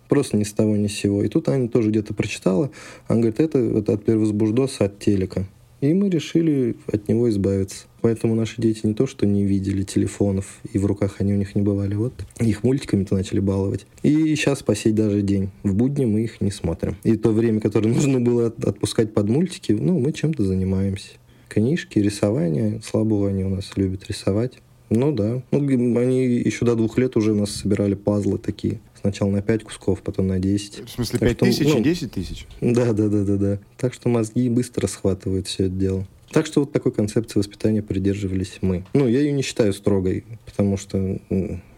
Просто 0.09 0.37
ни 0.37 0.43
с 0.43 0.53
того 0.53 0.75
ни 0.75 0.87
с 0.87 0.93
сего. 0.93 1.23
И 1.23 1.27
тут 1.27 1.49
Аня 1.49 1.67
тоже 1.69 1.89
где-то 1.89 2.13
прочитала. 2.13 2.71
Она 3.07 3.19
говорит, 3.19 3.39
это 3.39 3.63
вот 3.63 3.89
от 3.89 4.03
первозбуждоса 4.03 4.85
от 4.85 4.99
телека. 4.99 5.47
И 5.81 5.93
мы 5.93 6.09
решили 6.09 6.77
от 6.87 7.09
него 7.09 7.29
избавиться. 7.29 7.87
Поэтому 8.01 8.35
наши 8.35 8.61
дети 8.61 8.81
не 8.83 8.93
то, 8.93 9.05
что 9.05 9.25
не 9.25 9.43
видели 9.43 9.83
телефонов, 9.83 10.59
и 10.71 10.77
в 10.77 10.85
руках 10.85 11.15
они 11.19 11.33
у 11.33 11.37
них 11.37 11.55
не 11.55 11.61
бывали. 11.61 11.95
Вот 11.95 12.13
их 12.39 12.63
мультиками-то 12.63 13.15
начали 13.15 13.39
баловать. 13.39 13.85
И 14.01 14.33
сейчас 14.35 14.63
по 14.63 14.75
сей 14.75 14.93
даже 14.93 15.21
день. 15.21 15.51
В 15.63 15.73
будни 15.73 16.05
мы 16.05 16.23
их 16.23 16.39
не 16.39 16.51
смотрим. 16.51 16.95
И 17.03 17.17
то 17.17 17.31
время, 17.31 17.59
которое 17.59 17.89
нужно 17.93 18.21
было 18.21 18.47
от- 18.47 18.63
отпускать 18.63 19.13
под 19.13 19.27
мультики, 19.27 19.73
ну, 19.73 19.99
мы 19.99 20.13
чем-то 20.13 20.45
занимаемся. 20.45 21.11
Книжки, 21.49 21.99
рисование. 21.99 22.81
Слабо 22.81 23.27
они 23.27 23.43
у 23.43 23.49
нас 23.49 23.71
любят 23.75 24.07
рисовать. 24.07 24.59
Ну 24.95 25.11
да. 25.11 25.41
Ну, 25.51 25.97
они 25.97 26.25
еще 26.25 26.65
до 26.65 26.75
двух 26.75 26.97
лет 26.97 27.17
уже 27.17 27.31
у 27.31 27.35
нас 27.35 27.51
собирали 27.51 27.95
пазлы 27.95 28.37
такие. 28.37 28.79
Сначала 29.01 29.31
на 29.31 29.41
5 29.41 29.63
кусков, 29.63 30.01
потом 30.01 30.27
на 30.27 30.39
10. 30.39 30.85
В 30.85 30.89
смысле, 30.89 31.19
Так 31.19 31.29
5 31.29 31.37
что, 31.37 31.45
тысяч 31.45 31.73
ну, 31.73 31.79
и 31.79 31.83
10 31.83 32.11
тысяч? 32.11 32.47
Да, 32.61 32.93
да, 32.93 33.09
да, 33.09 33.23
да, 33.23 33.37
да. 33.37 33.59
Так 33.77 33.93
что 33.93 34.07
мозги 34.07 34.47
быстро 34.49 34.87
схватывают 34.87 35.47
все 35.47 35.65
это 35.65 35.73
дело. 35.73 36.07
Так 36.31 36.45
что 36.45 36.61
вот 36.61 36.71
такой 36.71 36.91
концепции 36.91 37.39
воспитания 37.39 37.81
придерживались 37.81 38.59
мы. 38.61 38.85
Ну, 38.93 39.07
я 39.07 39.19
ее 39.19 39.33
не 39.33 39.41
считаю 39.41 39.73
строгой, 39.73 40.25
потому 40.45 40.77
что 40.77 41.19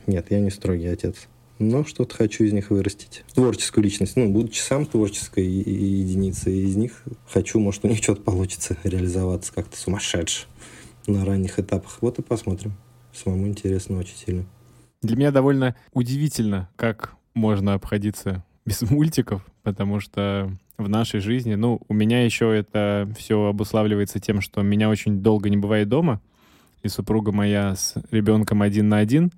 нет, 0.08 0.26
я 0.30 0.40
не 0.40 0.52
строгий 0.52 0.88
отец. 0.88 1.28
Но 1.58 1.86
что-то 1.86 2.16
хочу 2.16 2.44
из 2.44 2.52
них 2.52 2.70
вырастить. 2.70 3.24
Творческую 3.34 3.86
личность. 3.86 4.18
Ну, 4.18 4.30
будучи 4.30 4.60
сам 4.60 4.86
творческой 4.86 5.48
единицей 5.48 6.64
из 6.64 6.76
них, 6.76 7.04
хочу, 7.30 7.60
может, 7.60 7.86
у 7.86 7.88
них 7.88 7.98
что-то 8.04 8.22
получится 8.22 8.78
реализоваться 8.84 9.54
как-то 9.54 9.78
сумасшедше 9.78 10.48
на 11.08 11.24
ранних 11.24 11.60
этапах. 11.60 11.98
Вот 12.02 12.20
и 12.20 12.22
посмотрим. 12.22 12.74
Самому 13.16 13.48
интересно 13.48 13.98
очень 13.98 14.18
сильно. 14.18 14.46
Для 15.02 15.16
меня 15.16 15.32
довольно 15.32 15.76
удивительно, 15.94 16.70
как 16.76 17.16
можно 17.34 17.74
обходиться 17.74 18.44
без 18.66 18.82
мультиков, 18.82 19.46
потому 19.64 20.00
что 20.00 20.52
в 20.78 20.90
нашей 20.90 21.22
жизни, 21.22 21.56
ну, 21.56 21.80
у 21.88 21.94
меня 21.94 22.26
еще 22.26 22.56
это 22.56 23.10
все 23.18 23.46
обуславливается 23.46 24.20
тем, 24.20 24.42
что 24.42 24.62
меня 24.62 24.90
очень 24.90 25.22
долго 25.22 25.50
не 25.50 25.58
бывает 25.58 25.88
дома, 25.88 26.22
и 26.84 26.90
супруга 26.90 27.32
моя 27.32 27.76
с 27.76 27.96
ребенком 28.12 28.62
один 28.62 28.90
на 28.90 28.98
один, 28.98 29.32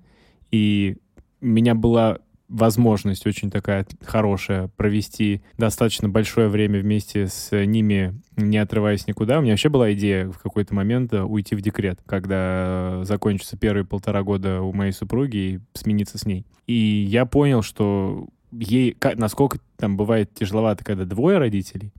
и 0.50 0.96
у 1.40 1.46
меня 1.46 1.74
была 1.74 2.18
возможность 2.48 3.26
очень 3.26 3.50
такая 3.50 3.86
хорошая 4.02 4.68
провести 4.68 5.42
достаточно 5.56 6.08
большое 6.08 6.48
время 6.48 6.80
вместе 6.80 7.26
с 7.26 7.50
ними, 7.64 8.20
не 8.36 8.58
отрываясь 8.58 9.06
никуда. 9.06 9.38
У 9.38 9.42
меня 9.42 9.52
вообще 9.52 9.68
была 9.68 9.92
идея 9.92 10.28
в 10.28 10.38
какой-то 10.38 10.74
момент 10.74 11.12
э, 11.12 11.22
уйти 11.22 11.54
в 11.54 11.60
декрет, 11.60 12.00
когда 12.06 13.00
закончатся 13.04 13.56
первые 13.56 13.84
полтора 13.84 14.22
года 14.22 14.62
у 14.62 14.72
моей 14.72 14.92
супруги 14.92 15.36
и 15.36 15.60
смениться 15.74 16.18
с 16.18 16.24
ней. 16.24 16.46
И 16.66 16.74
я 16.74 17.26
понял, 17.26 17.62
что 17.62 18.28
ей, 18.50 18.96
насколько 19.16 19.58
там 19.76 19.96
бывает 19.96 20.32
тяжеловато, 20.34 20.84
когда 20.84 21.04
двое 21.04 21.38
родителей 21.38 21.92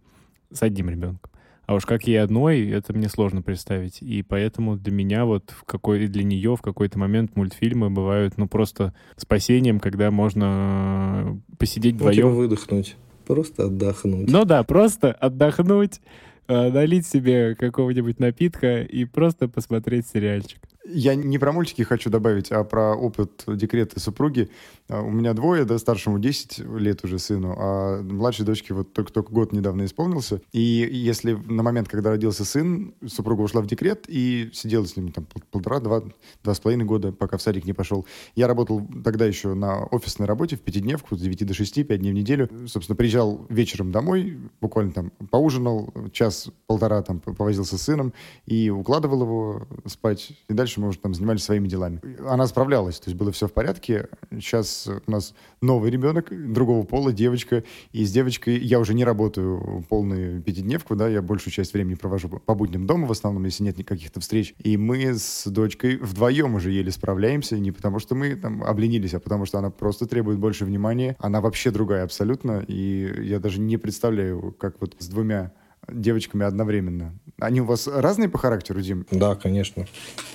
с 0.52 0.64
одним 0.64 0.90
ребенком. 0.90 1.32
А 1.70 1.76
уж 1.76 1.86
как 1.86 2.08
ей 2.08 2.20
одной, 2.20 2.68
это 2.68 2.94
мне 2.94 3.10
сложно 3.10 3.44
представить. 3.44 4.02
И 4.02 4.24
поэтому 4.24 4.76
для 4.76 4.92
меня 4.92 5.26
вот 5.26 5.54
в 5.56 5.66
какой, 5.66 6.08
для 6.08 6.24
нее 6.24 6.56
в 6.56 6.64
какой-то 6.64 6.98
момент 6.98 7.36
мультфильмы 7.36 7.92
бывают, 7.92 8.40
ну, 8.40 8.48
просто 8.48 8.96
спасением, 9.18 9.80
когда 9.80 10.10
можно 10.10 11.38
э, 11.52 11.56
посидеть 11.60 11.94
вдвоем. 11.94 12.34
выдохнуть. 12.34 12.96
Просто 13.28 13.66
отдохнуть. 13.66 14.32
Ну 14.32 14.46
да, 14.46 14.64
просто 14.64 15.12
отдохнуть, 15.12 16.02
э, 16.48 16.72
налить 16.72 17.06
себе 17.06 17.54
какого-нибудь 17.54 18.18
напитка 18.18 18.82
и 18.82 19.06
просто 19.06 19.48
посмотреть 19.48 20.08
сериальчик. 20.08 20.60
Я 20.92 21.14
не 21.14 21.38
про 21.38 21.52
мультики 21.52 21.84
хочу 21.84 22.10
добавить, 22.10 22.52
а 22.52 22.64
про 22.64 22.96
опыт 22.96 23.44
декрета 23.48 24.00
супруги. 24.00 24.50
А, 24.88 25.02
У 25.02 25.12
меня 25.12 25.34
двое, 25.34 25.64
да, 25.64 25.78
старшему 25.78 26.18
10 26.18 26.60
лет 26.80 27.04
уже 27.04 27.20
сыну, 27.20 27.56
а 27.58 28.02
младшей 28.02 28.44
дочке 28.46 28.74
вот 28.74 28.92
только-только 28.94 29.32
год 29.32 29.52
недавно 29.54 29.86
исполнился. 29.86 30.42
И 30.52 30.60
если 30.60 31.34
на 31.34 31.62
момент, 31.62 31.88
когда 31.88 32.10
родился 32.10 32.44
сын, 32.44 32.96
супруга 33.06 33.42
ушла 33.42 33.62
в 33.62 33.68
декрет 33.68 34.06
и 34.08 34.50
сидела 34.52 34.86
с 34.86 34.96
ним 34.98 35.12
там 35.12 35.26
пол- 35.26 35.44
полтора, 35.52 35.80
два, 35.80 36.02
два 36.44 36.54
с 36.56 36.60
половиной 36.60 36.86
года, 36.86 37.12
пока 37.12 37.38
в 37.38 37.42
садик 37.42 37.66
не 37.66 37.74
пошел. 37.74 38.08
Я 38.36 38.48
работал 38.48 38.82
тогда 39.04 39.26
еще 39.26 39.54
на 39.54 39.86
офисной 39.86 40.28
работе 40.28 40.56
в 40.56 40.62
пятидневку 40.62 41.16
с 41.16 41.22
9 41.22 41.46
до 41.46 41.54
6, 41.54 41.88
5 41.88 42.00
дней 42.00 42.12
в 42.12 42.16
неделю. 42.16 42.50
Собственно, 42.66 42.96
приезжал 42.96 43.46
вечером 43.50 43.92
домой, 43.92 44.40
буквально 44.60 44.92
там 44.92 45.12
поужинал, 45.30 45.94
час-полтора 46.12 47.04
там 47.04 47.20
повозился 47.20 47.78
с 47.78 47.82
сыном 47.84 48.14
и 48.48 48.72
укладывал 48.72 49.22
его 49.22 49.68
спать. 49.86 50.32
И 50.50 50.54
дальше 50.54 50.79
мы 50.80 50.90
уже 50.90 51.00
там 51.00 51.14
занимались 51.14 51.44
своими 51.44 51.68
делами. 51.68 52.02
Она 52.28 52.48
справлялась, 52.48 53.00
то 53.00 53.10
есть 53.10 53.18
было 53.18 53.32
все 53.32 53.48
в 53.48 53.54
порядке. 53.54 54.08
Сейчас 54.32 54.88
у 54.88 55.12
нас 55.12 55.34
новый 55.62 55.92
ребенок, 55.92 56.30
другого 56.32 56.86
пола, 56.86 57.12
девочка. 57.12 57.64
И 57.92 58.06
с 58.06 58.12
девочкой 58.12 58.58
я 58.58 58.80
уже 58.80 58.94
не 58.94 59.04
работаю 59.04 59.86
полную 59.90 60.42
пятидневку, 60.42 60.96
да, 60.96 61.08
я 61.08 61.22
большую 61.22 61.54
часть 61.54 61.74
времени 61.74 61.96
провожу 61.96 62.30
по 62.30 62.56
будням 62.56 62.88
дома, 62.88 63.08
в 63.08 63.12
основном, 63.12 63.46
если 63.46 63.64
нет 63.64 63.78
никаких-то 63.78 64.20
встреч. 64.20 64.56
И 64.60 64.78
мы 64.78 65.14
с 65.14 65.46
дочкой 65.48 65.98
вдвоем 65.98 66.56
уже 66.56 66.72
еле 66.72 66.92
справляемся, 66.92 67.58
не 67.60 67.72
потому 67.72 68.00
что 68.00 68.16
мы 68.16 68.36
там 68.36 68.64
обленились, 68.64 69.14
а 69.14 69.20
потому 69.20 69.46
что 69.46 69.60
она 69.60 69.70
просто 69.70 70.06
требует 70.08 70.40
больше 70.40 70.66
внимания. 70.66 71.16
Она 71.20 71.42
вообще 71.42 71.72
другая 71.72 72.04
абсолютно, 72.04 72.64
и 72.68 73.12
я 73.24 73.40
даже 73.40 73.60
не 73.60 73.78
представляю, 73.78 74.56
как 74.58 74.80
вот 74.80 74.96
с 75.00 75.08
двумя 75.08 75.52
девочками 75.92 76.46
одновременно. 76.46 77.14
Они 77.40 77.62
у 77.62 77.66
вас 77.66 77.88
разные 77.88 78.30
по 78.30 78.38
характеру, 78.38 78.82
Дим? 78.82 79.06
Да, 79.12 79.36
конечно. 79.36 79.88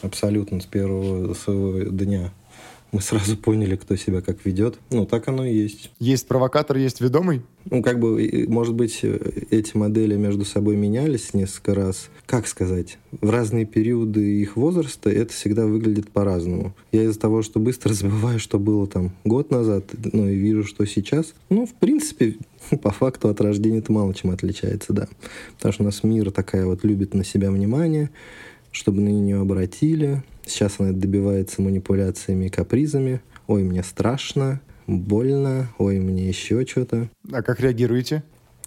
Абсолютно 0.02 0.61
с 0.61 0.66
первого 0.66 1.34
своего 1.34 1.90
дня. 1.90 2.32
Мы 2.94 3.00
сразу 3.00 3.36
поняли, 3.36 3.74
кто 3.74 3.96
себя 3.96 4.20
как 4.20 4.46
ведет. 4.46 4.78
Ну, 4.92 5.04
так 5.04 5.26
оно 5.26 5.44
и 5.44 5.52
есть. 5.52 5.90
Есть 5.98 6.28
провокатор, 6.28 6.76
есть 6.76 7.00
ведомый? 7.00 7.42
Ну, 7.68 7.82
как 7.82 7.98
бы, 7.98 8.46
может 8.46 8.76
быть, 8.76 9.00
эти 9.02 9.76
модели 9.76 10.14
между 10.14 10.44
собой 10.44 10.76
менялись 10.76 11.34
несколько 11.34 11.74
раз. 11.74 12.08
Как 12.24 12.46
сказать? 12.46 12.98
В 13.10 13.30
разные 13.30 13.64
периоды 13.64 14.40
их 14.40 14.56
возраста 14.56 15.10
это 15.10 15.32
всегда 15.32 15.66
выглядит 15.66 16.08
по-разному. 16.12 16.72
Я 16.92 17.02
из-за 17.02 17.18
того, 17.18 17.42
что 17.42 17.58
быстро 17.58 17.92
забываю, 17.94 18.38
что 18.38 18.60
было 18.60 18.86
там 18.86 19.10
год 19.24 19.50
назад, 19.50 19.86
ну, 20.12 20.28
и 20.28 20.36
вижу, 20.36 20.62
что 20.62 20.86
сейчас, 20.86 21.34
ну, 21.50 21.66
в 21.66 21.74
принципе, 21.74 22.36
по 22.80 22.92
факту 22.92 23.28
от 23.28 23.40
рождения 23.40 23.78
это 23.78 23.90
мало 23.90 24.14
чем 24.14 24.30
отличается, 24.30 24.92
да. 24.92 25.08
Потому 25.56 25.72
что 25.72 25.82
у 25.82 25.86
нас 25.86 26.04
мир 26.04 26.30
такая 26.30 26.64
вот 26.64 26.84
любит 26.84 27.12
на 27.12 27.24
себя 27.24 27.50
внимание, 27.50 28.10
чтобы 28.70 29.00
на 29.00 29.08
нее 29.08 29.40
обратили. 29.40 30.22
Сейчас 30.46 30.74
она 30.78 30.92
добивается 30.92 31.62
манипуляциями 31.62 32.46
и 32.46 32.50
капризами. 32.50 33.20
Ой, 33.46 33.62
мне 33.62 33.82
страшно, 33.82 34.60
больно, 34.86 35.68
ой, 35.78 35.98
мне 35.98 36.28
еще 36.28 36.64
что-то. 36.66 37.08
А 37.32 37.42
как 37.42 37.60
реагируете? 37.60 38.22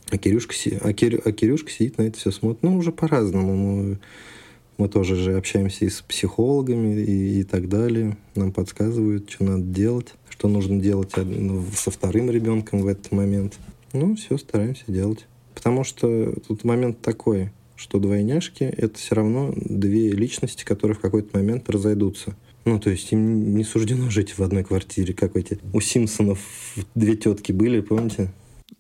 А 0.10 0.18
Кирюшка, 0.18 0.54
си- 0.54 0.78
а, 0.82 0.94
Кирю- 0.94 1.22
а 1.26 1.32
Кирюшка 1.32 1.70
сидит 1.70 1.98
на 1.98 2.04
это 2.04 2.18
все 2.18 2.32
смотрит. 2.32 2.64
Ну, 2.64 2.78
уже 2.78 2.92
по-разному. 2.92 3.56
Мы, 3.56 4.00
Мы 4.78 4.88
тоже 4.90 5.16
же 5.16 5.36
общаемся 5.36 5.86
и 5.86 5.90
с 5.90 6.02
психологами, 6.02 7.02
и, 7.02 7.40
и 7.40 7.44
так 7.44 7.68
далее. 7.68 8.16
Нам 8.36 8.52
подсказывают, 8.52 9.28
что 9.30 9.44
надо 9.44 9.64
делать, 9.64 10.14
что 10.30 10.48
нужно 10.48 10.80
делать 10.80 11.12
ну, 11.18 11.66
со 11.74 11.90
вторым 11.90 12.30
ребенком 12.30 12.82
в 12.82 12.88
этот 12.88 13.12
момент. 13.12 13.58
Ну, 13.94 14.16
все 14.16 14.38
стараемся 14.38 14.84
делать. 14.88 15.26
Потому 15.56 15.84
что 15.84 16.34
тут 16.48 16.64
момент 16.64 17.02
такой, 17.02 17.50
что 17.78 18.00
двойняшки— 18.00 18.64
это 18.78 18.98
все 18.98 19.16
равно 19.16 19.54
две 19.56 20.12
личности, 20.12 20.66
которые 20.66 20.98
в 20.98 21.00
какой-то 21.00 21.38
момент 21.38 21.70
разойдутся. 21.70 22.36
Ну, 22.66 22.80
то 22.80 22.90
есть 22.90 23.14
им 23.14 23.56
не 23.56 23.64
суждено 23.64 24.10
жить 24.10 24.38
в 24.38 24.44
одной 24.44 24.66
квартире, 24.66 25.14
как 25.14 25.38
эти 25.38 25.60
у 25.72 25.80
Симпсонов 25.80 26.40
две 26.96 27.16
тетки 27.16 27.54
были, 27.54 27.80
помните? 27.80 28.34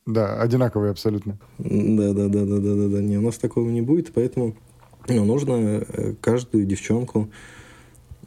Да, 0.05 0.41
одинаковые 0.41 0.91
абсолютно. 0.91 1.37
Да, 1.57 2.13
да, 2.13 2.27
да, 2.27 2.45
да, 2.45 2.57
да, 2.59 2.75
да, 2.75 2.87
да. 2.87 3.01
Не, 3.01 3.17
у 3.17 3.21
нас 3.21 3.37
такого 3.37 3.69
не 3.69 3.81
будет, 3.81 4.11
поэтому 4.13 4.57
ну, 5.07 5.23
нужно 5.23 5.53
э, 5.53 6.13
каждую 6.19 6.65
девчонку 6.65 7.29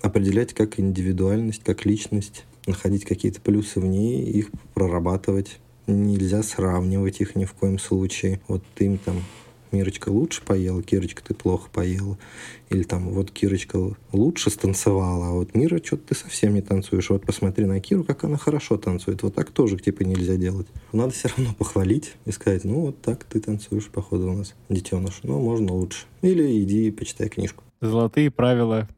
определять 0.00 0.54
как 0.54 0.78
индивидуальность, 0.78 1.62
как 1.62 1.84
личность, 1.84 2.44
находить 2.66 3.04
какие-то 3.04 3.40
плюсы 3.40 3.80
в 3.80 3.86
ней, 3.86 4.22
их 4.24 4.50
прорабатывать. 4.74 5.58
Нельзя 5.86 6.42
сравнивать 6.42 7.20
их 7.20 7.34
ни 7.34 7.44
в 7.44 7.52
коем 7.52 7.78
случае. 7.78 8.40
Вот 8.46 8.62
им 8.78 8.98
там 8.98 9.16
Мирочка 9.72 10.08
лучше 10.08 10.42
поела, 10.42 10.82
Кирочка, 10.82 11.22
ты 11.22 11.34
плохо 11.34 11.68
поела. 11.72 12.18
Или 12.68 12.82
там, 12.82 13.10
вот 13.10 13.30
Кирочка 13.30 13.96
лучше 14.12 14.50
станцевала, 14.50 15.28
а 15.28 15.32
вот 15.32 15.54
Мира, 15.54 15.80
что-то 15.84 16.08
ты 16.08 16.14
совсем 16.14 16.54
не 16.54 16.62
танцуешь. 16.62 17.10
Вот 17.10 17.24
посмотри 17.24 17.64
на 17.66 17.80
Киру, 17.80 18.04
как 18.04 18.24
она 18.24 18.36
хорошо 18.36 18.76
танцует. 18.76 19.22
Вот 19.22 19.34
так 19.34 19.50
тоже, 19.50 19.78
типа, 19.78 20.02
нельзя 20.02 20.36
делать. 20.36 20.66
Надо 20.92 21.12
все 21.12 21.28
равно 21.28 21.54
похвалить 21.54 22.14
и 22.26 22.32
сказать, 22.32 22.64
ну, 22.64 22.80
вот 22.80 23.00
так 23.02 23.24
ты 23.24 23.40
танцуешь, 23.40 23.88
походу, 23.88 24.30
у 24.30 24.36
нас 24.36 24.54
детеныш. 24.68 25.20
Ну, 25.22 25.40
можно 25.40 25.72
лучше. 25.72 26.06
Или 26.22 26.62
иди 26.62 26.90
почитай 26.90 27.28
книжку. 27.28 27.64
Золотые 27.80 28.30
правила 28.30 28.88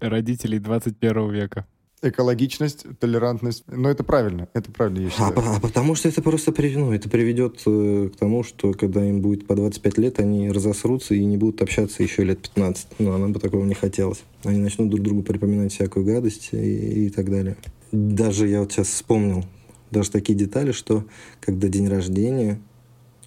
родителей 0.00 0.58
21 0.58 1.30
века 1.30 1.66
экологичность, 2.02 2.84
толерантность. 2.98 3.64
Но 3.68 3.88
это 3.88 4.04
правильно, 4.04 4.48
это 4.52 4.70
правильно, 4.70 5.04
я 5.04 5.10
считаю. 5.10 5.32
А, 5.38 5.56
а 5.56 5.60
потому 5.60 5.94
что 5.94 6.08
это 6.08 6.22
просто 6.22 6.52
ну, 6.76 6.92
это 6.92 7.08
приведет 7.08 7.62
э, 7.66 8.10
к 8.14 8.18
тому, 8.18 8.42
что 8.42 8.72
когда 8.72 9.04
им 9.04 9.20
будет 9.20 9.46
по 9.46 9.54
25 9.54 9.98
лет, 9.98 10.20
они 10.20 10.50
разосрутся 10.50 11.14
и 11.14 11.24
не 11.24 11.36
будут 11.36 11.62
общаться 11.62 12.02
еще 12.02 12.24
лет 12.24 12.40
15. 12.40 12.86
Ну, 12.98 13.12
а 13.12 13.18
нам 13.18 13.32
бы 13.32 13.40
такого 13.40 13.64
не 13.64 13.74
хотелось. 13.74 14.22
Они 14.44 14.58
начнут 14.58 14.90
друг 14.90 15.02
другу 15.02 15.22
припоминать 15.22 15.72
всякую 15.72 16.04
гадость 16.04 16.50
и, 16.52 17.06
и 17.06 17.10
так 17.10 17.30
далее. 17.30 17.56
Даже 17.92 18.46
я 18.48 18.60
вот 18.60 18.72
сейчас 18.72 18.88
вспомнил, 18.88 19.44
даже 19.90 20.10
такие 20.10 20.34
детали, 20.34 20.72
что 20.72 21.04
когда 21.40 21.68
день 21.68 21.88
рождения, 21.88 22.60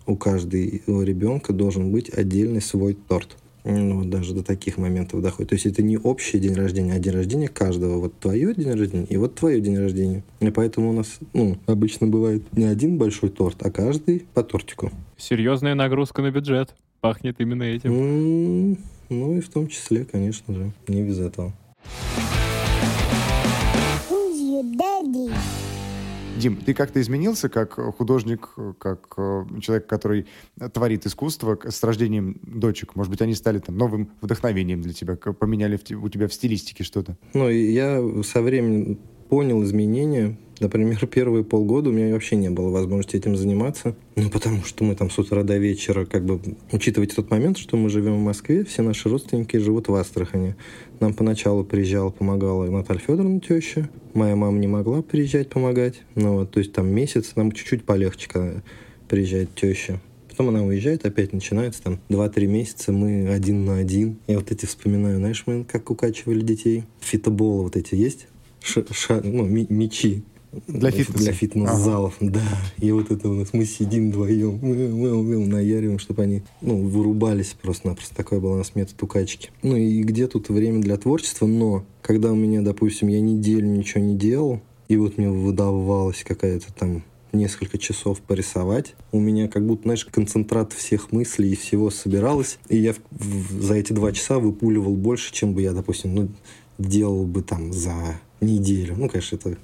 у 0.05 0.15
каждого 0.15 1.03
ребенка 1.03 1.53
должен 1.53 1.91
быть 1.91 2.09
отдельный 2.09 2.61
свой 2.61 2.95
торт. 2.95 3.37
Ну, 3.63 4.05
даже 4.05 4.33
до 4.33 4.43
таких 4.43 4.77
моментов 4.77 5.21
доходит. 5.21 5.49
То 5.49 5.55
есть 5.55 5.65
это 5.65 5.81
не 5.81 5.97
общий 5.97 6.39
день 6.39 6.53
рождения, 6.53 6.93
а 6.93 6.99
день 6.99 7.13
рождения 7.13 7.47
каждого. 7.47 7.99
Вот 7.99 8.19
твое 8.19 8.53
день 8.55 8.71
рождения 8.71 9.05
и 9.05 9.17
вот 9.17 9.35
твое 9.35 9.59
день 9.59 9.77
рождения. 9.77 10.23
И 10.39 10.49
поэтому 10.49 10.89
у 10.89 10.93
нас 10.93 11.19
ну, 11.33 11.57
обычно 11.65 12.07
бывает 12.07 12.43
не 12.53 12.65
один 12.65 12.97
большой 12.97 13.29
торт, 13.29 13.57
а 13.61 13.71
каждый 13.71 14.25
по 14.33 14.43
тортику. 14.43 14.91
Серьезная 15.17 15.75
нагрузка 15.75 16.21
на 16.21 16.31
бюджет. 16.31 16.75
Пахнет 17.01 17.35
именно 17.39 17.63
этим. 17.63 17.93
Mm, 17.93 18.77
ну 19.09 19.37
и 19.37 19.39
в 19.39 19.49
том 19.49 19.67
числе, 19.67 20.05
конечно 20.05 20.53
же, 20.53 20.71
не 20.87 21.03
без 21.03 21.19
этого. 21.19 21.53
Дим, 26.39 26.55
ты 26.55 26.73
как-то 26.73 27.01
изменился 27.01 27.49
как 27.49 27.73
художник, 27.73 28.49
как 28.77 29.13
э, 29.17 29.45
человек, 29.61 29.87
который 29.87 30.25
творит 30.73 31.05
искусство 31.05 31.59
с 31.67 31.83
рождением 31.83 32.39
дочек? 32.43 32.95
Может 32.95 33.11
быть, 33.11 33.21
они 33.21 33.35
стали 33.35 33.59
там 33.59 33.77
новым 33.77 34.11
вдохновением 34.21 34.81
для 34.81 34.93
тебя, 34.93 35.15
поменяли 35.15 35.79
у 35.95 36.09
тебя 36.09 36.27
в 36.27 36.33
стилистике 36.33 36.83
что-то? 36.83 37.17
Ну, 37.33 37.49
я 37.49 38.01
со 38.23 38.41
временем 38.41 38.99
понял 39.29 39.63
изменения. 39.63 40.35
Например, 40.59 41.05
первые 41.11 41.43
полгода 41.43 41.89
у 41.89 41.93
меня 41.93 42.13
вообще 42.13 42.35
не 42.35 42.49
было 42.49 42.69
возможности 42.69 43.15
этим 43.15 43.35
заниматься. 43.35 43.95
Ну, 44.15 44.29
потому 44.29 44.63
что 44.63 44.83
мы 44.83 44.95
там 44.95 45.09
с 45.09 45.17
утра 45.17 45.43
до 45.43 45.57
вечера, 45.57 46.05
как 46.05 46.25
бы, 46.25 46.41
учитывайте 46.71 47.15
тот 47.15 47.29
момент, 47.29 47.57
что 47.57 47.77
мы 47.77 47.89
живем 47.89 48.17
в 48.17 48.23
Москве, 48.23 48.65
все 48.65 48.81
наши 48.81 49.07
родственники 49.07 49.57
живут 49.57 49.87
в 49.87 49.95
Астрахани. 49.95 50.55
Нам 50.99 51.13
поначалу 51.13 51.63
приезжала, 51.63 52.09
помогала 52.09 52.69
Наталья 52.69 52.99
Федоровна, 52.99 53.39
теща. 53.39 53.89
Моя 54.13 54.35
мама 54.35 54.57
не 54.57 54.67
могла 54.67 55.01
приезжать 55.01 55.49
помогать. 55.49 56.01
Ну, 56.15 56.39
вот, 56.39 56.51
то 56.51 56.59
есть 56.59 56.73
там 56.73 56.89
месяц, 56.89 57.33
нам 57.35 57.51
чуть-чуть 57.51 57.85
полегче, 57.85 58.27
когда 58.27 58.61
приезжает 59.07 59.55
теща. 59.55 60.01
Потом 60.39 60.55
она 60.55 60.63
уезжает, 60.63 61.05
опять 61.05 61.33
начинается 61.33 61.83
там 61.83 61.99
2-3 62.07 62.47
месяца, 62.47 62.93
мы 62.93 63.27
один 63.27 63.65
на 63.65 63.75
один. 63.75 64.19
Я 64.25 64.37
вот 64.37 64.51
эти 64.51 64.65
вспоминаю, 64.65 65.17
знаешь, 65.17 65.43
мы 65.45 65.65
как 65.65 65.91
укачивали 65.91 66.39
детей. 66.39 66.85
Фитоболы 67.01 67.63
вот 67.63 67.75
эти 67.75 67.95
есть? 67.95 68.27
Ш, 68.61 68.83
ша, 68.91 69.21
ну, 69.23 69.45
мечи. 69.45 70.23
Для 70.67 70.89
фитнеса. 70.89 71.23
Для 71.23 71.31
фитнес-залов, 71.31 72.15
ага. 72.19 72.31
да. 72.31 72.41
И 72.79 72.91
вот 72.91 73.11
это 73.11 73.29
у 73.29 73.33
нас 73.33 73.49
мы 73.53 73.65
сидим 73.65 74.09
вдвоем, 74.09 74.57
мы, 74.61 74.75
мы, 74.87 75.23
мы 75.23 75.45
наяриваем, 75.45 75.99
чтобы 75.99 76.23
они 76.23 76.41
ну, 76.61 76.87
вырубались 76.87 77.55
просто-напросто. 77.61 78.15
Такой 78.15 78.39
был 78.39 78.53
у 78.53 78.57
нас 78.57 78.73
метод 78.73 79.01
укачки. 79.03 79.51
Ну 79.61 79.75
и 79.75 80.01
где 80.01 80.27
тут 80.27 80.49
время 80.49 80.81
для 80.81 80.97
творчества? 80.97 81.45
Но 81.45 81.85
когда 82.01 82.31
у 82.31 82.35
меня, 82.35 82.61
допустим, 82.61 83.09
я 83.09 83.21
неделю 83.21 83.67
ничего 83.67 84.03
не 84.03 84.15
делал, 84.15 84.61
и 84.87 84.97
вот 84.97 85.19
мне 85.19 85.29
выдавалась 85.29 86.23
какая-то 86.23 86.73
там 86.73 87.03
несколько 87.31 87.77
часов 87.77 88.19
порисовать. 88.21 88.95
У 89.11 89.19
меня 89.19 89.47
как 89.47 89.65
будто, 89.65 89.83
знаешь, 89.83 90.03
концентрат 90.05 90.73
всех 90.73 91.11
мыслей 91.11 91.51
и 91.51 91.55
всего 91.55 91.91
собиралось. 91.91 92.57
И 92.69 92.77
я 92.77 92.93
в, 92.93 92.99
в, 93.11 93.61
за 93.61 93.75
эти 93.75 93.93
два 93.93 94.11
часа 94.11 94.39
выпуливал 94.39 94.95
больше, 94.95 95.31
чем 95.31 95.53
бы 95.53 95.61
я, 95.61 95.73
допустим, 95.73 96.15
ну, 96.15 96.29
делал 96.79 97.25
бы 97.25 97.43
там 97.43 97.71
за 97.71 98.19
неделю. 98.41 98.95
Ну, 98.97 99.09
конечно, 99.09 99.35
это 99.35 99.57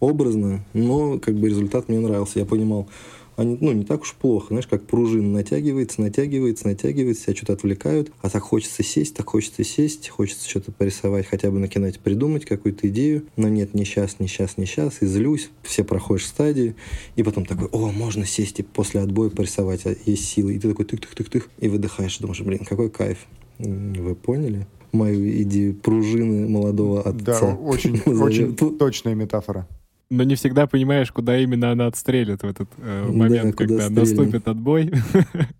образно, 0.00 0.64
но 0.72 1.18
как 1.18 1.36
бы 1.36 1.48
результат 1.48 1.88
мне 1.88 2.00
нравился. 2.00 2.38
Я 2.38 2.46
понимал, 2.46 2.88
они, 3.36 3.56
ну, 3.60 3.72
не 3.72 3.84
так 3.84 4.02
уж 4.02 4.14
плохо, 4.14 4.48
знаешь, 4.48 4.66
как 4.66 4.84
пружина 4.84 5.28
натягивается, 5.30 6.02
натягивается, 6.02 6.66
натягивается, 6.66 7.24
себя 7.24 7.36
что-то 7.36 7.52
отвлекают, 7.54 8.12
а 8.20 8.28
так 8.28 8.42
хочется 8.42 8.82
сесть, 8.82 9.14
так 9.14 9.28
хочется 9.28 9.64
сесть, 9.64 10.08
хочется 10.08 10.48
что-то 10.48 10.72
порисовать, 10.72 11.26
хотя 11.26 11.50
бы 11.50 11.58
на 11.58 11.68
киноте 11.68 11.98
придумать 12.00 12.44
какую-то 12.44 12.88
идею, 12.88 13.24
но 13.36 13.48
нет, 13.48 13.72
не 13.72 13.84
сейчас, 13.84 14.20
не 14.20 14.26
сейчас, 14.26 14.58
не 14.58 14.66
сейчас, 14.66 15.00
и 15.00 15.06
злюсь, 15.06 15.50
все 15.62 15.84
проходишь 15.84 16.26
стадии, 16.26 16.74
и 17.16 17.22
потом 17.22 17.46
такой, 17.46 17.68
о, 17.68 17.90
можно 17.90 18.26
сесть 18.26 18.60
и 18.60 18.62
после 18.62 19.00
отбоя 19.00 19.30
порисовать, 19.30 19.86
а 19.86 19.94
есть 20.04 20.26
силы, 20.26 20.54
и 20.54 20.58
ты 20.58 20.68
такой 20.68 20.84
тык-тык-тык-тык, 20.84 21.44
и 21.60 21.68
выдыхаешь, 21.68 22.18
думаешь, 22.18 22.40
блин, 22.40 22.64
какой 22.68 22.90
кайф. 22.90 23.26
Вы 23.58 24.14
поняли? 24.14 24.66
Мою 24.92 25.42
идею 25.42 25.74
пружины 25.74 26.48
молодого 26.48 27.00
отца. 27.00 27.40
Да, 27.40 27.54
очень, 27.54 28.00
очень 28.06 28.56
точная 28.56 29.14
метафора 29.14 29.66
но 30.10 30.24
не 30.24 30.34
всегда 30.34 30.66
понимаешь, 30.66 31.12
куда 31.12 31.38
именно 31.38 31.70
она 31.70 31.86
отстрелит 31.86 32.42
в 32.42 32.46
этот 32.46 32.68
э, 32.78 33.08
момент, 33.08 33.52
да, 33.52 33.56
когда 33.56 33.84
стрельнет. 33.84 33.98
наступит 33.98 34.48
отбой. 34.48 34.90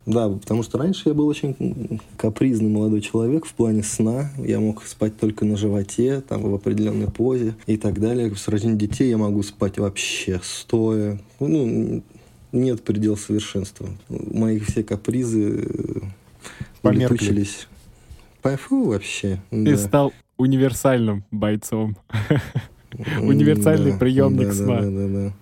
Да, 0.06 0.28
потому 0.28 0.64
что 0.64 0.76
раньше 0.78 1.10
я 1.10 1.14
был 1.14 1.28
очень 1.28 2.00
капризный 2.16 2.68
молодой 2.68 3.00
человек 3.00 3.44
в 3.44 3.54
плане 3.54 3.84
сна. 3.84 4.32
Я 4.38 4.58
мог 4.58 4.84
спать 4.84 5.16
только 5.16 5.44
на 5.44 5.56
животе, 5.56 6.20
там, 6.20 6.42
в 6.42 6.52
определенной 6.52 7.06
позе 7.06 7.54
и 7.66 7.76
так 7.76 8.00
далее. 8.00 8.34
С 8.34 8.48
рождением 8.48 8.76
детей 8.76 9.08
я 9.08 9.18
могу 9.18 9.44
спать 9.44 9.78
вообще 9.78 10.40
стоя. 10.42 11.20
Ну, 11.38 12.02
нет 12.50 12.82
предела 12.82 13.14
совершенства. 13.14 13.88
Мои 14.08 14.58
все 14.58 14.82
капризы 14.82 15.64
э, 15.64 16.88
улетучились. 16.88 17.68
Пофу 18.42 18.88
вообще. 18.88 19.40
Ты 19.50 19.72
да. 19.72 19.76
стал 19.76 20.12
универсальным 20.36 21.24
бойцом. 21.30 21.96
Универсальный 23.20 23.96
приемник 23.96 24.52
сна. 24.52 24.80
Да, 24.80 24.90
да, 24.90 25.08
да. 25.08 25.32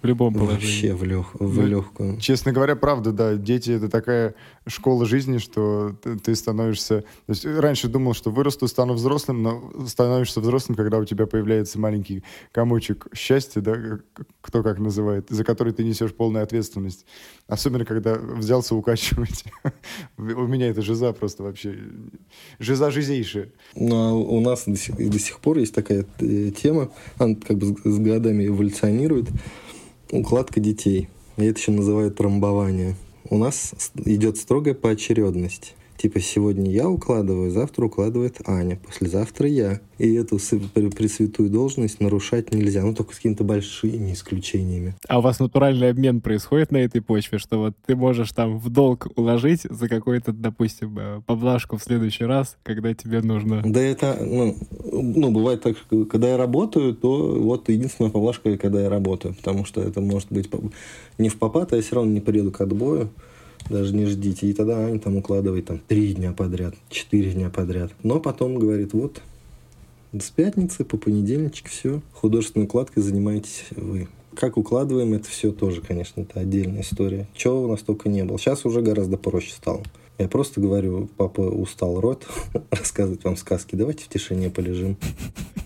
В 0.00 0.06
любом 0.06 0.34
положении. 0.34 0.60
Вообще 0.60 0.94
в, 0.94 1.04
лег, 1.04 1.26
в 1.34 1.56
ну, 1.56 1.66
легкую. 1.66 2.18
Честно 2.18 2.52
говоря, 2.52 2.76
правда, 2.76 3.12
да. 3.12 3.34
Дети— 3.34 3.70
это 3.72 3.88
такая 3.88 4.34
школа 4.66 5.06
жизни, 5.06 5.38
что 5.38 5.96
ты, 6.02 6.16
ты 6.16 6.34
становишься... 6.34 7.00
То 7.26 7.30
есть 7.32 7.44
раньше 7.44 7.88
думал, 7.88 8.14
что 8.14 8.30
вырасту, 8.30 8.68
стану 8.68 8.94
взрослым, 8.94 9.42
но 9.42 9.72
становишься 9.86 10.40
взрослым, 10.40 10.76
когда 10.76 10.98
у 10.98 11.04
тебя 11.04 11.26
появляется 11.26 11.78
маленький 11.78 12.22
комочек 12.52 13.06
счастья, 13.14 13.60
да, 13.60 13.98
кто 14.40 14.62
как 14.62 14.78
называет, 14.78 15.26
за 15.28 15.44
который 15.44 15.72
ты 15.72 15.84
несешь 15.84 16.14
полную 16.14 16.44
ответственность. 16.44 17.06
Особенно, 17.46 17.84
когда 17.84 18.14
взялся 18.14 18.74
укачивать. 18.74 19.44
у 20.18 20.46
меня 20.46 20.68
это 20.68 20.82
жиза 20.82 21.12
просто 21.12 21.42
вообще... 21.42 21.76
Жиза 22.58 22.90
жизейшая. 22.90 23.50
Ну, 23.74 23.96
а 23.96 24.12
у 24.12 24.40
нас 24.40 24.64
до 24.66 24.76
сих, 24.76 24.96
до 24.96 25.18
сих 25.18 25.40
пор 25.40 25.58
есть 25.58 25.74
такая 25.74 26.04
э, 26.18 26.50
тема, 26.50 26.90
она 27.16 27.34
как 27.34 27.58
бы 27.58 27.76
с 27.84 27.98
годами 27.98 28.46
эволюционирует 28.46 29.28
укладка 30.10 30.60
детей. 30.60 31.08
И 31.36 31.44
это 31.44 31.58
еще 31.58 31.70
называют 31.70 32.16
трамбование. 32.16 32.96
У 33.30 33.38
нас 33.38 33.72
идет 34.04 34.36
строгая 34.38 34.74
поочередность. 34.74 35.74
Типа 35.98 36.20
сегодня 36.20 36.70
я 36.70 36.88
укладываю, 36.88 37.50
завтра 37.50 37.86
укладывает 37.86 38.36
Аня, 38.46 38.78
послезавтра 38.86 39.48
я. 39.48 39.80
И 39.98 40.14
эту 40.14 40.36
пресвятую 40.36 41.50
должность 41.50 41.98
нарушать 41.98 42.54
нельзя, 42.54 42.82
ну 42.82 42.94
только 42.94 43.14
с 43.14 43.16
какими-то 43.16 43.42
большими 43.42 44.12
исключениями. 44.12 44.94
А 45.08 45.18
у 45.18 45.22
вас 45.22 45.40
натуральный 45.40 45.90
обмен 45.90 46.20
происходит 46.20 46.70
на 46.70 46.76
этой 46.76 47.02
почве, 47.02 47.38
что 47.38 47.58
вот 47.58 47.74
ты 47.84 47.96
можешь 47.96 48.30
там 48.30 48.60
в 48.60 48.70
долг 48.70 49.08
уложить 49.16 49.62
за 49.62 49.88
какой-то, 49.88 50.32
допустим, 50.32 50.96
э, 51.00 51.20
поблажку 51.26 51.78
в 51.78 51.82
следующий 51.82 52.24
раз, 52.24 52.56
когда 52.62 52.94
тебе 52.94 53.20
нужно... 53.20 53.62
Да 53.66 53.80
это, 53.80 54.18
ну, 54.20 54.56
ну, 54.92 55.32
бывает 55.32 55.62
так, 55.62 55.76
когда 56.08 56.28
я 56.28 56.36
работаю, 56.36 56.94
то 56.94 57.34
вот 57.40 57.68
единственная 57.68 58.12
поблажка, 58.12 58.56
когда 58.56 58.80
я 58.82 58.88
работаю, 58.88 59.34
потому 59.34 59.64
что 59.64 59.82
это 59.82 60.00
может 60.00 60.30
быть 60.30 60.48
не 61.18 61.28
в 61.28 61.38
попад, 61.38 61.72
а 61.72 61.76
я 61.76 61.82
все 61.82 61.96
равно 61.96 62.12
не 62.12 62.20
приеду 62.20 62.52
к 62.52 62.60
отбою 62.60 63.10
даже 63.68 63.94
не 63.94 64.06
ждите. 64.06 64.48
И 64.48 64.52
тогда 64.52 64.78
Аня 64.78 64.98
там 64.98 65.16
укладывает 65.16 65.66
там 65.66 65.80
три 65.86 66.14
дня 66.14 66.32
подряд, 66.32 66.74
четыре 66.88 67.32
дня 67.32 67.50
подряд. 67.50 67.92
Но 68.02 68.20
потом 68.20 68.58
говорит, 68.58 68.92
вот, 68.92 69.20
с 70.12 70.30
пятницы 70.30 70.84
по 70.84 70.96
понедельничек 70.96 71.68
все, 71.68 72.00
художественной 72.12 72.64
укладкой 72.64 73.02
занимаетесь 73.02 73.66
вы. 73.76 74.08
Как 74.34 74.56
укладываем, 74.56 75.14
это 75.14 75.28
все 75.28 75.52
тоже, 75.52 75.80
конечно, 75.80 76.20
это 76.20 76.40
отдельная 76.40 76.82
история. 76.82 77.26
Чего 77.34 77.64
у 77.64 77.66
нас 77.66 77.80
только 77.80 78.08
не 78.08 78.24
было. 78.24 78.38
Сейчас 78.38 78.64
уже 78.64 78.82
гораздо 78.82 79.16
проще 79.16 79.52
стало. 79.52 79.82
Я 80.18 80.26
просто 80.26 80.60
говорю, 80.60 81.08
папа 81.16 81.42
устал 81.42 82.00
рот 82.00 82.26
рассказывать 82.70 83.22
вам 83.22 83.36
сказки, 83.36 83.76
давайте 83.76 84.04
в 84.04 84.08
тишине 84.08 84.50
полежим. 84.50 84.96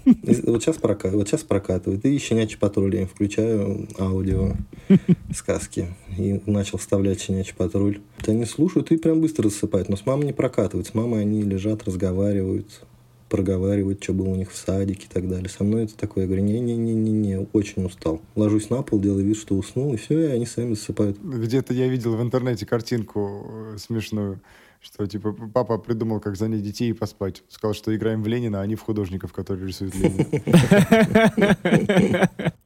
вот, 0.05 0.63
сейчас 0.63 0.77
прокат, 0.77 1.15
вот 1.15 1.27
сейчас 1.27 1.43
прокатывает. 1.43 2.05
И 2.05 2.19
щенячий 2.19 2.59
патруль 2.59 2.95
я 2.97 3.07
включаю 3.07 3.89
аудио 3.99 4.53
сказки. 5.35 5.89
И 6.19 6.43
начал 6.45 6.77
вставлять 6.77 7.21
щенячий 7.21 7.55
патруль. 7.55 8.01
Они 8.27 8.45
слушают 8.45 8.91
и 8.93 8.99
прям 8.99 9.23
быстро 9.23 9.49
засыпают. 9.49 9.89
Но 9.89 9.97
с 9.97 10.05
мамой 10.05 10.27
не 10.27 10.33
прокатывают. 10.35 10.87
С 10.87 10.95
мамой 10.95 11.23
они 11.23 11.43
лежат, 11.43 11.85
разговаривают 11.85 12.85
проговаривают, 13.33 14.05
что 14.05 14.13
было 14.13 14.29
у 14.29 14.37
них 14.37 14.53
в 14.53 14.57
садике 14.57 15.07
и 15.07 15.09
так 15.09 15.27
далее. 15.27 15.49
Со 15.49 15.65
мной 15.65 15.85
это 15.85 15.97
такое, 15.97 16.25
я 16.25 16.29
говорю, 16.29 16.45
не-не-не-не-не, 16.45 17.49
очень 17.55 17.83
устал. 17.83 18.21
Ложусь 18.35 18.69
на 18.69 18.83
пол, 18.83 19.01
делаю 19.01 19.25
вид, 19.25 19.39
что 19.39 19.55
уснул, 19.55 19.95
и 19.95 19.97
все, 19.97 20.21
и 20.21 20.27
они 20.33 20.45
сами 20.45 20.75
засыпают. 20.75 21.19
Где-то 21.19 21.73
я 21.73 21.89
видел 21.89 22.15
в 22.15 22.21
интернете 22.21 22.67
картинку 22.67 23.47
э, 23.49 23.79
смешную, 23.79 24.39
что 24.83 25.07
типа 25.07 25.33
папа 25.33 25.79
придумал, 25.79 26.21
как 26.21 26.37
занять 26.37 26.63
детей 26.63 26.91
и 26.91 26.93
поспать. 26.93 27.43
Сказал, 27.49 27.73
что 27.73 27.97
играем 27.97 28.23
в 28.23 28.27
Ленина, 28.27 28.61
а 28.61 28.65
они 28.65 28.75
в 28.75 28.83
художников, 28.83 29.33
которые 29.33 29.67
рисуют 29.67 29.95
Ленина. 29.95 30.27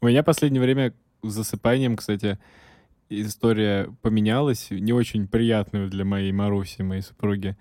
У 0.00 0.06
меня 0.08 0.24
последнее 0.24 0.60
время 0.60 0.92
с 1.22 1.28
засыпанием, 1.28 1.94
кстати, 1.94 2.40
история 3.08 3.88
поменялась, 4.02 4.66
не 4.70 4.92
очень 4.92 5.28
приятную 5.28 5.88
для 5.88 6.04
моей 6.04 6.32
Маруси, 6.32 6.82
моей 6.82 7.02
супруги 7.02 7.56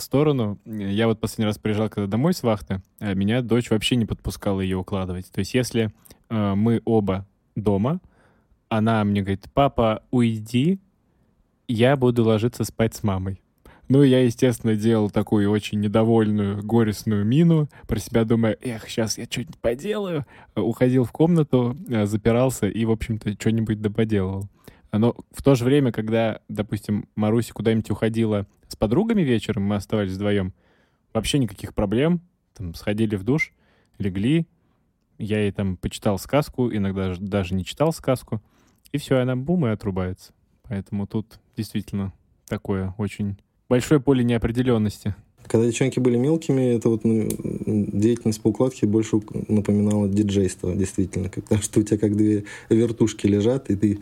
сторону. 0.00 0.58
Я 0.64 1.06
вот 1.06 1.20
последний 1.20 1.46
раз 1.46 1.58
приезжал, 1.58 1.88
когда 1.88 2.06
домой 2.06 2.34
с 2.34 2.42
вахты, 2.42 2.82
а 2.98 3.14
меня 3.14 3.42
дочь 3.42 3.70
вообще 3.70 3.96
не 3.96 4.06
подпускала 4.06 4.60
ее 4.60 4.76
укладывать. 4.76 5.30
То 5.30 5.40
есть 5.40 5.54
если 5.54 5.92
э, 6.30 6.54
мы 6.54 6.80
оба 6.84 7.26
дома, 7.56 8.00
она 8.68 9.04
мне 9.04 9.20
говорит, 9.20 9.46
папа, 9.52 10.02
уйди, 10.10 10.80
я 11.68 11.96
буду 11.96 12.24
ложиться 12.24 12.64
спать 12.64 12.94
с 12.94 13.02
мамой. 13.02 13.42
Ну, 13.88 14.02
я, 14.02 14.24
естественно, 14.24 14.74
делал 14.74 15.10
такую 15.10 15.50
очень 15.50 15.80
недовольную, 15.80 16.62
горестную 16.62 17.26
мину, 17.26 17.68
про 17.86 17.98
себя 17.98 18.24
думая, 18.24 18.56
эх, 18.62 18.88
сейчас 18.88 19.18
я 19.18 19.24
что-нибудь 19.24 19.58
поделаю. 19.58 20.24
Уходил 20.54 21.04
в 21.04 21.12
комнату, 21.12 21.76
э, 21.88 22.06
запирался 22.06 22.68
и, 22.68 22.84
в 22.86 22.90
общем-то, 22.90 23.32
что-нибудь 23.32 23.82
доподелывал. 23.82 24.48
Но 24.92 25.16
в 25.30 25.42
то 25.42 25.54
же 25.54 25.64
время, 25.64 25.90
когда, 25.90 26.40
допустим, 26.48 27.08
Маруся 27.16 27.54
куда-нибудь 27.54 27.90
уходила 27.90 28.46
с 28.68 28.76
подругами 28.76 29.22
вечером, 29.22 29.64
мы 29.64 29.76
оставались 29.76 30.12
вдвоем, 30.12 30.52
вообще 31.14 31.38
никаких 31.38 31.74
проблем. 31.74 32.20
Там 32.54 32.74
сходили 32.74 33.16
в 33.16 33.24
душ, 33.24 33.52
легли, 33.98 34.46
я 35.18 35.40
ей 35.40 35.52
там 35.52 35.76
почитал 35.76 36.18
сказку, 36.18 36.70
иногда 36.70 37.14
даже 37.18 37.54
не 37.54 37.64
читал 37.64 37.92
сказку, 37.92 38.42
и 38.92 38.98
все, 38.98 39.18
она 39.18 39.36
бум 39.36 39.66
и 39.66 39.70
отрубается. 39.70 40.32
Поэтому 40.64 41.06
тут 41.06 41.38
действительно 41.56 42.12
такое 42.46 42.94
очень 42.98 43.38
большое 43.68 44.00
поле 44.00 44.24
неопределенности. 44.24 45.14
Когда 45.46 45.66
девчонки 45.66 45.98
были 45.98 46.16
мелкими, 46.16 46.74
это 46.74 46.88
вот 46.88 47.04
ну, 47.04 47.28
деятельность 47.66 48.40
по 48.40 48.48
укладке 48.48 48.86
больше 48.86 49.20
напоминала 49.48 50.08
диджейство, 50.08 50.74
действительно. 50.74 51.28
Потому 51.30 51.62
что 51.62 51.80
у 51.80 51.82
тебя 51.82 51.98
как 51.98 52.16
две 52.16 52.44
вертушки 52.68 53.26
лежат, 53.26 53.70
и 53.70 53.76
ты 53.76 54.00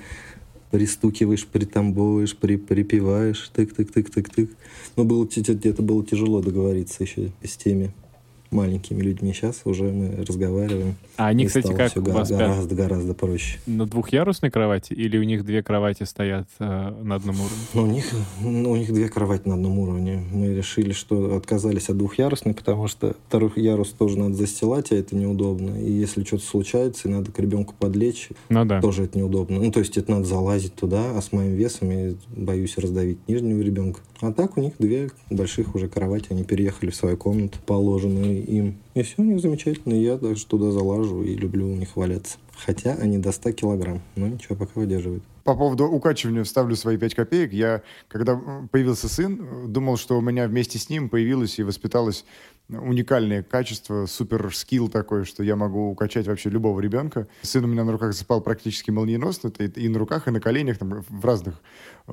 пристукиваешь, 0.70 1.46
притамбовываешь, 1.46 2.36
при, 2.36 2.56
припеваешь, 2.56 3.50
тык-тык-тык-тык-тык. 3.54 4.50
Но 4.96 5.04
было, 5.04 5.26
это 5.26 5.82
было 5.82 6.04
тяжело 6.04 6.40
договориться 6.40 7.02
еще 7.02 7.30
с 7.42 7.56
теми 7.56 7.92
маленькими 8.50 9.02
людьми. 9.02 9.32
Сейчас 9.32 9.62
уже 9.64 9.84
мы 9.84 10.24
разговариваем. 10.24 10.96
А 11.16 11.28
они, 11.28 11.46
кстати, 11.46 11.72
как 11.72 11.96
у 11.96 12.10
вас 12.10 12.30
гораздо, 12.30 12.74
гораздо 12.74 13.14
проще. 13.14 13.58
На 13.66 13.86
двухъярусной 13.86 14.50
кровати 14.50 14.92
или 14.92 15.18
у 15.18 15.22
них 15.22 15.44
две 15.44 15.62
кровати 15.62 16.04
стоят 16.04 16.48
э, 16.58 16.64
на 17.02 17.14
одном 17.16 17.36
уровне? 17.36 17.56
Ну, 17.74 17.82
у 17.82 17.86
них, 17.86 18.04
ну, 18.40 18.70
у 18.70 18.76
них 18.76 18.92
две 18.92 19.08
кровати 19.08 19.48
на 19.48 19.54
одном 19.54 19.78
уровне. 19.78 20.22
Мы 20.32 20.54
решили, 20.54 20.92
что 20.92 21.36
отказались 21.36 21.88
от 21.88 21.98
двухъярусной, 21.98 22.54
потому 22.54 22.88
что 22.88 23.16
второй 23.28 23.52
ярус 23.56 23.90
тоже 23.90 24.18
надо 24.18 24.34
застилать, 24.34 24.92
а 24.92 24.96
это 24.96 25.16
неудобно. 25.16 25.80
И 25.80 25.90
если 25.90 26.24
что-то 26.24 26.44
случается, 26.44 27.08
и 27.08 27.10
надо 27.10 27.32
к 27.32 27.38
ребенку 27.38 27.74
подлечь, 27.78 28.28
ну, 28.48 28.64
да. 28.64 28.80
тоже 28.80 29.04
это 29.04 29.18
неудобно. 29.18 29.60
Ну, 29.60 29.70
то 29.70 29.80
есть 29.80 29.96
это 29.96 30.10
надо 30.10 30.24
залазить 30.24 30.74
туда, 30.74 31.16
а 31.16 31.22
с 31.22 31.32
моим 31.32 31.54
весом 31.54 31.90
я 31.90 32.14
боюсь 32.28 32.78
раздавить 32.78 33.18
нижнего 33.28 33.60
ребенка. 33.60 34.00
А 34.20 34.32
так 34.32 34.56
у 34.58 34.60
них 34.60 34.74
две 34.78 35.10
больших 35.30 35.74
уже 35.74 35.88
кровати, 35.88 36.26
они 36.30 36.44
переехали 36.44 36.90
в 36.90 36.96
свою 36.96 37.16
комнату, 37.16 37.58
положенную 37.64 38.39
им. 38.40 38.76
И 38.94 39.02
все 39.02 39.14
у 39.18 39.24
них 39.24 39.40
замечательно. 39.40 39.94
Я 39.94 40.16
даже 40.16 40.46
туда 40.46 40.70
залажу 40.70 41.22
и 41.22 41.34
люблю 41.34 41.66
у 41.66 41.76
них 41.76 41.96
валяться. 41.96 42.38
Хотя 42.64 42.94
они 42.94 43.18
до 43.18 43.32
100 43.32 43.52
килограмм, 43.52 44.02
но 44.16 44.28
ничего, 44.28 44.56
пока 44.56 44.72
выдерживают. 44.74 45.22
По 45.44 45.54
поводу 45.54 45.86
укачивания 45.86 46.44
вставлю 46.44 46.76
свои 46.76 46.96
5 46.98 47.14
копеек. 47.14 47.52
Я, 47.52 47.82
когда 48.08 48.40
появился 48.70 49.08
сын, 49.08 49.72
думал, 49.72 49.96
что 49.96 50.18
у 50.18 50.20
меня 50.20 50.46
вместе 50.46 50.78
с 50.78 50.90
ним 50.90 51.08
появилось 51.08 51.58
и 51.58 51.62
воспиталось 51.62 52.24
уникальное 52.68 53.42
качество, 53.42 54.06
супер 54.06 54.54
скилл 54.54 54.88
такой, 54.88 55.24
что 55.24 55.42
я 55.42 55.56
могу 55.56 55.90
укачать 55.90 56.28
вообще 56.28 56.50
любого 56.50 56.80
ребенка. 56.80 57.26
Сын 57.42 57.64
у 57.64 57.68
меня 57.68 57.84
на 57.84 57.92
руках 57.92 58.12
засыпал 58.12 58.40
практически 58.42 58.90
молниеносно, 58.90 59.48
и 59.58 59.88
на 59.88 59.98
руках, 59.98 60.28
и 60.28 60.30
на 60.30 60.40
коленях, 60.40 60.78
там, 60.78 61.04
в 61.08 61.24
разных 61.24 61.60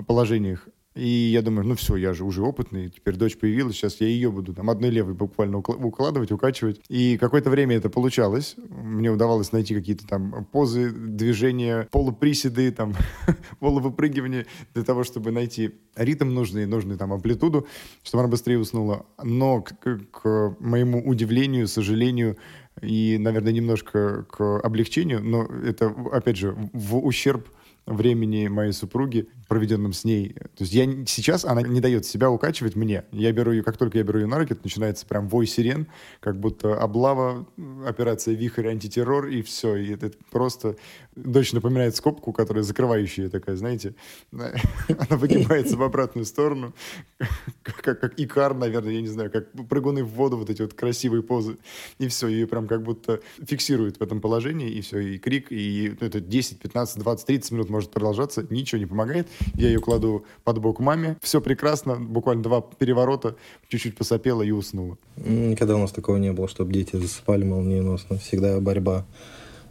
положениях. 0.07 0.67
И 0.97 1.29
я 1.31 1.43
думаю, 1.43 1.67
ну 1.67 1.75
все, 1.75 1.95
я 1.95 2.13
же 2.13 2.23
уже 2.23 2.41
опытный, 2.41 2.89
теперь 2.89 3.15
дочь 3.15 3.37
появилась, 3.37 3.75
сейчас 3.75 4.01
я 4.01 4.07
ее 4.07 4.31
буду 4.31 4.55
там 4.55 4.69
одной 4.69 4.89
левой 4.89 5.13
буквально 5.13 5.59
укладывать, 5.59 6.31
укачивать. 6.31 6.81
И 6.89 7.17
какое-то 7.19 7.51
время 7.51 7.75
это 7.75 7.89
получалось. 7.89 8.55
Мне 8.67 9.11
удавалось 9.11 9.51
найти 9.51 9.75
какие-то 9.75 10.07
там 10.07 10.45
позы, 10.51 10.89
движения, 10.89 11.87
полуприседы, 11.91 12.71
там, 12.71 12.95
полувыпрыгивания 13.59 14.47
для 14.73 14.83
того, 14.83 15.03
чтобы 15.03 15.29
найти 15.31 15.75
ритм 15.95 16.33
нужный, 16.33 16.65
нужный 16.65 16.97
там 16.97 17.13
амплитуду, 17.13 17.67
чтобы 18.01 18.23
она 18.23 18.31
быстрее 18.31 18.57
уснула. 18.57 19.05
Но 19.23 19.61
к, 19.61 19.99
к 20.11 20.55
моему 20.59 21.07
удивлению, 21.07 21.67
сожалению, 21.67 22.37
и, 22.81 23.17
наверное, 23.19 23.53
немножко 23.53 24.23
к 24.23 24.59
облегчению, 24.59 25.23
но 25.23 25.45
это, 25.45 25.93
опять 26.11 26.37
же, 26.37 26.55
в 26.73 26.97
ущерб 26.97 27.47
времени 27.87 28.47
моей 28.47 28.73
супруги, 28.73 29.29
проведенном 29.47 29.93
с 29.93 30.03
ней. 30.03 30.33
То 30.33 30.63
есть 30.63 30.73
я 30.73 30.85
сейчас 31.05 31.45
она 31.45 31.61
не 31.61 31.79
дает 31.79 32.05
себя 32.05 32.29
укачивать 32.29 32.75
мне. 32.75 33.05
Я 33.11 33.31
беру 33.31 33.51
ее, 33.51 33.63
как 33.63 33.77
только 33.77 33.97
я 33.97 34.03
беру 34.03 34.19
ее 34.19 34.27
на 34.27 34.37
руки, 34.37 34.55
начинается 34.61 35.05
прям 35.05 35.27
вой 35.29 35.47
сирен, 35.47 35.87
как 36.19 36.39
будто 36.39 36.77
облава, 36.77 37.47
операция 37.85 38.35
«Вихрь», 38.35 38.67
антитеррор, 38.67 39.27
и 39.27 39.41
все. 39.41 39.75
И 39.77 39.91
это 39.91 40.11
просто... 40.31 40.75
Дочь 41.17 41.51
напоминает 41.51 41.95
скобку, 41.95 42.31
которая 42.31 42.63
закрывающая 42.63 43.29
такая, 43.29 43.55
знаете. 43.55 43.95
Она 44.31 45.17
выгибается 45.17 45.75
в 45.75 45.83
обратную 45.83 46.25
сторону, 46.25 46.73
как, 47.63 47.99
как 47.99 48.19
икар, 48.19 48.53
наверное, 48.53 48.93
я 48.93 49.01
не 49.01 49.07
знаю, 49.07 49.31
как 49.31 49.51
прыгуны 49.67 50.03
в 50.03 50.09
воду, 50.09 50.37
вот 50.37 50.49
эти 50.49 50.61
вот 50.61 50.73
красивые 50.73 51.23
позы. 51.23 51.57
И 51.97 52.07
все, 52.07 52.27
ее 52.27 52.45
прям 52.45 52.67
как 52.67 52.83
будто 52.83 53.21
фиксирует 53.43 53.97
в 53.99 54.03
этом 54.03 54.21
положении, 54.21 54.69
и 54.69 54.81
все, 54.81 54.99
и 54.99 55.17
крик, 55.17 55.47
и 55.49 55.95
ну, 55.99 56.05
это 56.05 56.19
10, 56.19 56.59
15, 56.59 56.99
20, 56.99 57.25
30 57.25 57.51
минут 57.51 57.69
может 57.69 57.89
продолжаться, 57.89 58.45
ничего 58.49 58.79
не 58.79 58.85
помогает. 58.85 59.27
Я 59.55 59.67
ее 59.69 59.79
кладу 59.79 60.25
под 60.43 60.59
бок 60.59 60.79
маме, 60.79 61.17
все 61.21 61.41
прекрасно, 61.41 61.95
буквально 61.95 62.43
два 62.43 62.61
переворота, 62.61 63.35
чуть-чуть 63.69 63.97
посопела 63.97 64.43
и 64.43 64.51
уснула. 64.51 64.97
Никогда 65.15 65.75
у 65.75 65.79
нас 65.79 65.91
такого 65.91 66.17
не 66.17 66.31
было, 66.31 66.47
чтобы 66.47 66.73
дети 66.73 66.95
засыпали 66.95 67.43
молниеносно. 67.43 68.17
Всегда 68.17 68.59
борьба. 68.59 69.05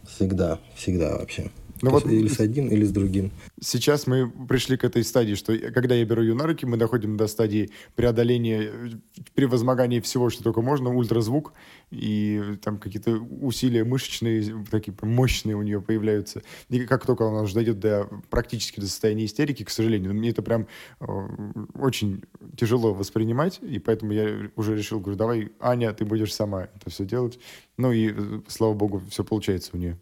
Всегда, 0.07 0.57
всегда 0.75 1.17
вообще. 1.17 1.51
Ну, 1.81 1.91
вот 1.91 2.05
или 2.05 2.27
с 2.27 2.39
одним, 2.39 2.67
или 2.67 2.83
с 2.83 2.91
другим. 2.91 3.31
Сейчас 3.61 4.07
мы 4.07 4.29
пришли 4.29 4.77
к 4.77 4.83
этой 4.83 5.03
стадии, 5.03 5.35
что 5.35 5.57
когда 5.73 5.95
я 5.95 6.05
беру 6.05 6.21
ее 6.21 6.33
на 6.33 6.45
руки, 6.45 6.65
мы 6.65 6.77
доходим 6.77 7.17
до 7.17 7.27
стадии 7.27 7.69
преодоления, 7.95 8.71
превозмогания 9.35 10.01
всего, 10.01 10.29
что 10.29 10.43
только 10.43 10.61
можно, 10.61 10.93
ультразвук, 10.93 11.53
и 11.91 12.57
там 12.63 12.77
какие-то 12.77 13.11
усилия 13.11 13.83
мышечные, 13.83 14.65
такие 14.71 14.95
мощные 15.01 15.55
у 15.55 15.61
нее 15.61 15.81
появляются. 15.81 16.41
И 16.69 16.85
как 16.85 17.05
только 17.05 17.27
она 17.27 17.41
уже 17.41 17.53
дойдет 17.53 17.79
до 17.79 18.09
практически 18.29 18.79
до 18.79 18.87
состояния 18.87 19.25
истерики, 19.25 19.63
к 19.63 19.69
сожалению, 19.69 20.13
мне 20.13 20.29
это 20.29 20.41
прям 20.41 20.67
э, 20.99 21.05
очень 21.75 22.23
тяжело 22.55 22.93
воспринимать, 22.93 23.59
и 23.61 23.79
поэтому 23.79 24.11
я 24.13 24.49
уже 24.55 24.75
решил, 24.75 24.99
говорю, 24.99 25.17
давай, 25.17 25.51
Аня, 25.59 25.93
ты 25.93 26.05
будешь 26.05 26.33
сама 26.33 26.63
это 26.75 26.89
все 26.89 27.05
делать. 27.05 27.39
Ну 27.77 27.91
и, 27.91 28.11
э, 28.11 28.41
слава 28.47 28.73
богу, 28.73 29.01
все 29.09 29.23
получается 29.23 29.71
у 29.73 29.77
нее. 29.77 29.97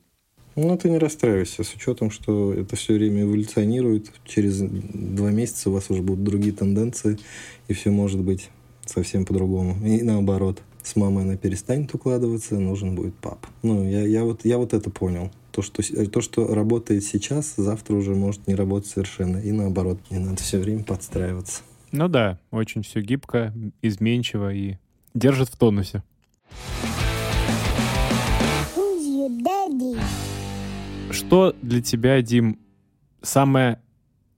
Ну, 0.56 0.78
ты 0.78 0.90
не 0.90 0.98
расстраивайся, 0.98 1.64
с 1.64 1.74
учетом, 1.74 2.10
что 2.10 2.54
это 2.54 2.78
все 2.78 2.94
время 2.94 3.24
эволюционирует. 3.24 4.12
Через 4.24 4.60
два 4.60 5.30
месяца 5.30 5.70
у 5.70 5.74
вас 5.74 5.90
уже 5.90 6.02
будут 6.02 6.24
другие 6.24 6.54
тенденции, 6.54 7.20
и 7.68 7.74
все 7.74 7.92
может 7.92 8.22
быть 8.22 8.50
совсем 8.86 9.26
по-другому. 9.26 9.76
И 9.86 10.02
наоборот, 10.02 10.62
с 10.82 10.96
мамой 10.96 11.24
она 11.24 11.36
перестанет 11.36 11.94
укладываться, 11.94 12.58
нужен 12.58 12.96
будет 12.96 13.16
пап. 13.16 13.46
Ну, 13.64 13.90
я, 13.90 14.06
я, 14.06 14.24
вот, 14.24 14.46
я 14.46 14.58
вот 14.58 14.74
это 14.74 14.90
понял. 14.90 15.30
То 15.52 15.62
что, 15.62 15.84
то, 16.08 16.22
что 16.22 16.54
работает 16.54 17.04
сейчас, 17.04 17.56
завтра 17.58 17.96
уже 17.96 18.16
может 18.16 18.48
не 18.48 18.56
работать 18.56 18.90
совершенно. 18.90 19.38
И 19.38 19.52
наоборот, 19.52 20.00
не 20.10 20.20
надо 20.20 20.42
все 20.42 20.58
время 20.58 20.84
подстраиваться. 20.84 21.64
Ну 21.92 22.08
да, 22.08 22.40
очень 22.52 22.84
все 22.84 23.02
гибко, 23.02 23.54
изменчиво 23.82 24.54
и 24.54 24.76
держит 25.14 25.50
в 25.50 25.58
тонусе. 25.58 26.04
Что 31.12 31.56
для 31.62 31.82
тебя, 31.82 32.22
Дим, 32.22 32.60
самое 33.22 33.80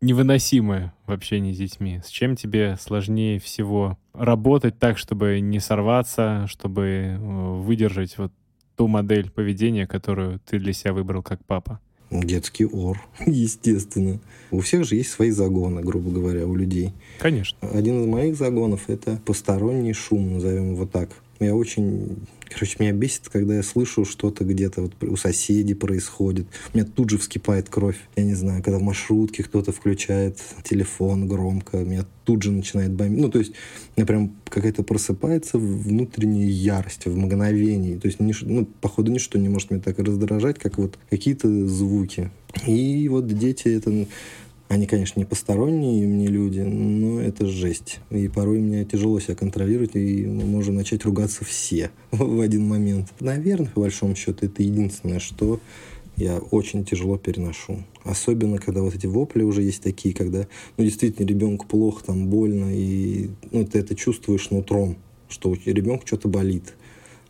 невыносимое 0.01 0.93
в 1.05 1.11
общении 1.11 1.53
с 1.53 1.57
детьми? 1.57 2.01
С 2.03 2.09
чем 2.09 2.35
тебе 2.35 2.77
сложнее 2.79 3.39
всего 3.39 3.97
работать 4.13 4.77
так, 4.77 4.97
чтобы 4.97 5.39
не 5.39 5.59
сорваться, 5.59 6.45
чтобы 6.47 6.83
э, 6.83 7.17
выдержать 7.17 8.17
вот 8.17 8.31
ту 8.75 8.87
модель 8.87 9.31
поведения, 9.31 9.87
которую 9.87 10.39
ты 10.39 10.59
для 10.59 10.73
себя 10.73 10.93
выбрал 10.93 11.23
как 11.23 11.43
папа? 11.45 11.79
Детский 12.09 12.65
ор, 12.65 13.01
естественно. 13.25 14.19
У 14.51 14.61
всех 14.61 14.85
же 14.85 14.95
есть 14.95 15.11
свои 15.11 15.31
загоны, 15.31 15.81
грубо 15.81 16.11
говоря, 16.11 16.45
у 16.45 16.55
людей. 16.55 16.93
Конечно. 17.19 17.57
Один 17.69 18.01
из 18.01 18.07
моих 18.07 18.35
загонов— 18.35 18.83
это 18.89 19.19
посторонний 19.25 19.93
шум, 19.93 20.35
назовем 20.35 20.73
его 20.73 20.85
так. 20.85 21.09
Я 21.39 21.55
очень... 21.55 22.17
Короче, 22.49 22.77
меня 22.79 22.93
бесит, 22.93 23.27
когда 23.29 23.55
я 23.55 23.63
слышу 23.63 24.05
что-то 24.05 24.45
где-то 24.45 24.81
вот 24.83 25.03
у 25.03 25.17
соседей 25.17 25.73
происходит. 25.73 26.47
У 26.73 26.77
меня 26.77 26.87
тут 26.87 27.09
же 27.09 27.17
вскипает 27.17 27.69
кровь. 27.69 27.97
Я 28.15 28.23
не 28.23 28.35
знаю, 28.35 28.63
когда 28.63 28.79
в 28.79 28.81
маршрутке 28.81 29.43
кто-то 29.43 29.71
включает 29.71 30.39
телефон 30.63 31.27
громко, 31.27 31.77
меня 31.77 32.05
тут 32.23 32.43
же 32.43 32.51
начинает 32.51 32.91
бомбить. 32.91 33.19
Ну, 33.19 33.29
то 33.29 33.39
есть, 33.39 33.51
у 33.51 33.99
меня 33.99 34.07
прям 34.07 34.35
какая-то 34.49 34.83
просыпается 34.83 35.57
внутренняя 35.57 36.49
ярость 36.49 37.05
в 37.05 37.17
мгновении. 37.17 37.97
То 37.97 38.07
есть, 38.07 38.19
нич... 38.19 38.41
ну, 38.41 38.65
походу, 38.65 39.11
ничто 39.11 39.37
не 39.37 39.49
может 39.49 39.69
меня 39.71 39.81
так 39.81 39.99
раздражать, 39.99 40.57
как 40.57 40.77
вот 40.77 40.97
какие-то 41.09 41.67
звуки. 41.67 42.31
И 42.65 43.07
вот 43.09 43.27
дети 43.27 43.67
это 43.67 44.07
они, 44.67 44.85
конечно, 44.85 45.19
не 45.19 45.25
посторонние 45.25 46.05
мне 46.05 46.27
люди, 46.27 46.59
но 46.59 47.21
это 47.21 47.45
жесть. 47.45 47.99
И 48.09 48.27
порой 48.27 48.59
мне 48.59 48.83
тяжело 48.83 49.19
себя 49.19 49.35
контролировать, 49.35 49.95
и 49.95 50.25
мы 50.25 50.43
можем 50.45 50.75
начать 50.75 51.05
ругаться 51.05 51.45
все 51.45 51.91
в 52.11 52.41
один 52.41 52.67
момент. 52.67 53.13
Наверное, 53.19 53.71
по 53.73 53.81
большому 53.81 54.15
счету, 54.15 54.45
это 54.45 54.63
единственное, 54.63 55.19
что 55.19 55.61
я 56.17 56.39
очень 56.39 56.83
тяжело 56.83 57.17
переношу. 57.17 57.83
Особенно, 58.03 58.57
когда 58.57 58.81
вот 58.81 58.95
эти 58.95 59.05
вопли 59.05 59.43
уже 59.43 59.61
есть 59.61 59.83
такие, 59.83 60.13
когда, 60.13 60.47
ну, 60.75 60.83
действительно, 60.83 61.25
ребенку 61.25 61.67
плохо, 61.67 62.03
там, 62.05 62.27
больно, 62.27 62.75
и, 62.75 63.29
ну, 63.51 63.65
ты 63.65 63.79
это 63.79 63.95
чувствуешь 63.95 64.49
нутром, 64.49 64.97
что 65.29 65.51
у 65.51 65.53
ребенка 65.53 66.05
что-то 66.05 66.27
болит. 66.27 66.73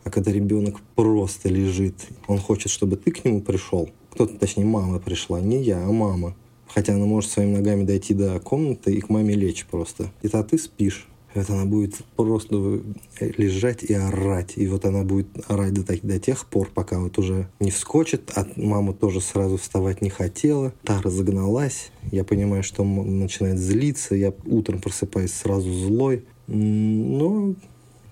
А 0.04 0.10
когда 0.10 0.32
ребенок 0.32 0.80
просто 0.96 1.48
лежит, 1.50 2.08
он 2.26 2.38
хочет, 2.38 2.72
чтобы 2.72 2.96
ты 2.96 3.10
к 3.10 3.24
нему 3.24 3.42
пришел, 3.42 3.90
кто-то, 4.10 4.38
точнее, 4.38 4.64
мама 4.64 4.98
пришла, 4.98 5.40
не 5.40 5.62
я, 5.62 5.84
а 5.84 5.92
мама, 5.92 6.34
Хотя 6.74 6.94
она 6.94 7.06
может 7.06 7.30
своими 7.30 7.56
ногами 7.56 7.84
дойти 7.84 8.14
до 8.14 8.38
комнаты 8.40 8.92
и 8.92 9.00
к 9.00 9.08
маме 9.08 9.34
лечь 9.34 9.66
просто. 9.66 10.12
И 10.22 10.28
то 10.28 10.42
ты 10.42 10.58
спишь. 10.58 11.08
Вот 11.34 11.50
она 11.50 11.66
будет 11.66 11.94
просто 12.16 12.80
лежать 13.20 13.82
и 13.82 13.94
орать. 13.94 14.54
И 14.56 14.66
вот 14.66 14.84
она 14.84 15.04
будет 15.04 15.28
орать 15.46 15.74
до, 15.74 15.84
до 16.02 16.18
тех 16.18 16.46
пор, 16.46 16.70
пока 16.72 16.98
вот 16.98 17.18
уже 17.18 17.48
не 17.60 17.70
вскочит. 17.70 18.32
А 18.34 18.46
мама 18.56 18.92
тоже 18.92 19.20
сразу 19.20 19.56
вставать 19.56 20.02
не 20.02 20.10
хотела. 20.10 20.72
Та 20.84 21.00
разогналась. 21.02 21.90
Я 22.10 22.24
понимаю, 22.24 22.62
что 22.62 22.82
начинает 22.82 23.58
злиться. 23.58 24.14
Я 24.14 24.32
утром 24.46 24.80
просыпаюсь 24.80 25.32
сразу 25.32 25.72
злой. 25.72 26.24
Но 26.46 27.54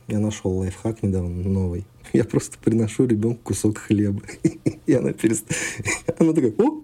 я 0.08 0.20
нашел 0.20 0.52
лайфхак 0.58 1.02
недавно 1.02 1.42
новый. 1.48 1.84
Я 2.12 2.24
просто 2.24 2.58
приношу 2.62 3.06
ребенку 3.06 3.40
кусок 3.42 3.78
хлеба. 3.78 4.22
И 4.86 4.92
она 4.92 5.12
перестает... 5.12 5.58
Она 6.18 6.32
такая, 6.32 6.52
о, 6.58 6.80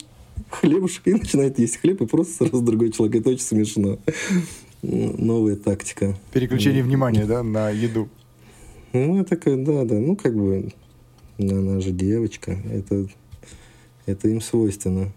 хлебушек 0.50 1.06
и 1.06 1.14
начинает 1.14 1.58
есть 1.58 1.78
хлеб, 1.78 2.00
и 2.02 2.06
просто 2.06 2.46
сразу 2.46 2.62
другой 2.62 2.90
человек. 2.92 3.22
Это 3.22 3.30
очень 3.30 3.42
смешно. 3.42 3.98
Новая 4.82 5.56
тактика. 5.56 6.16
Переключение 6.32 6.82
внимания, 6.82 7.24
да, 7.24 7.42
на 7.42 7.70
еду. 7.70 8.08
Ну, 8.92 9.24
такая, 9.24 9.56
да, 9.56 9.84
да. 9.84 9.94
Ну, 9.94 10.16
как 10.16 10.34
бы, 10.34 10.70
она 11.38 11.80
же 11.80 11.92
девочка. 11.92 12.58
Это, 12.70 13.06
это 14.06 14.28
им 14.28 14.40
свойственно 14.40 15.12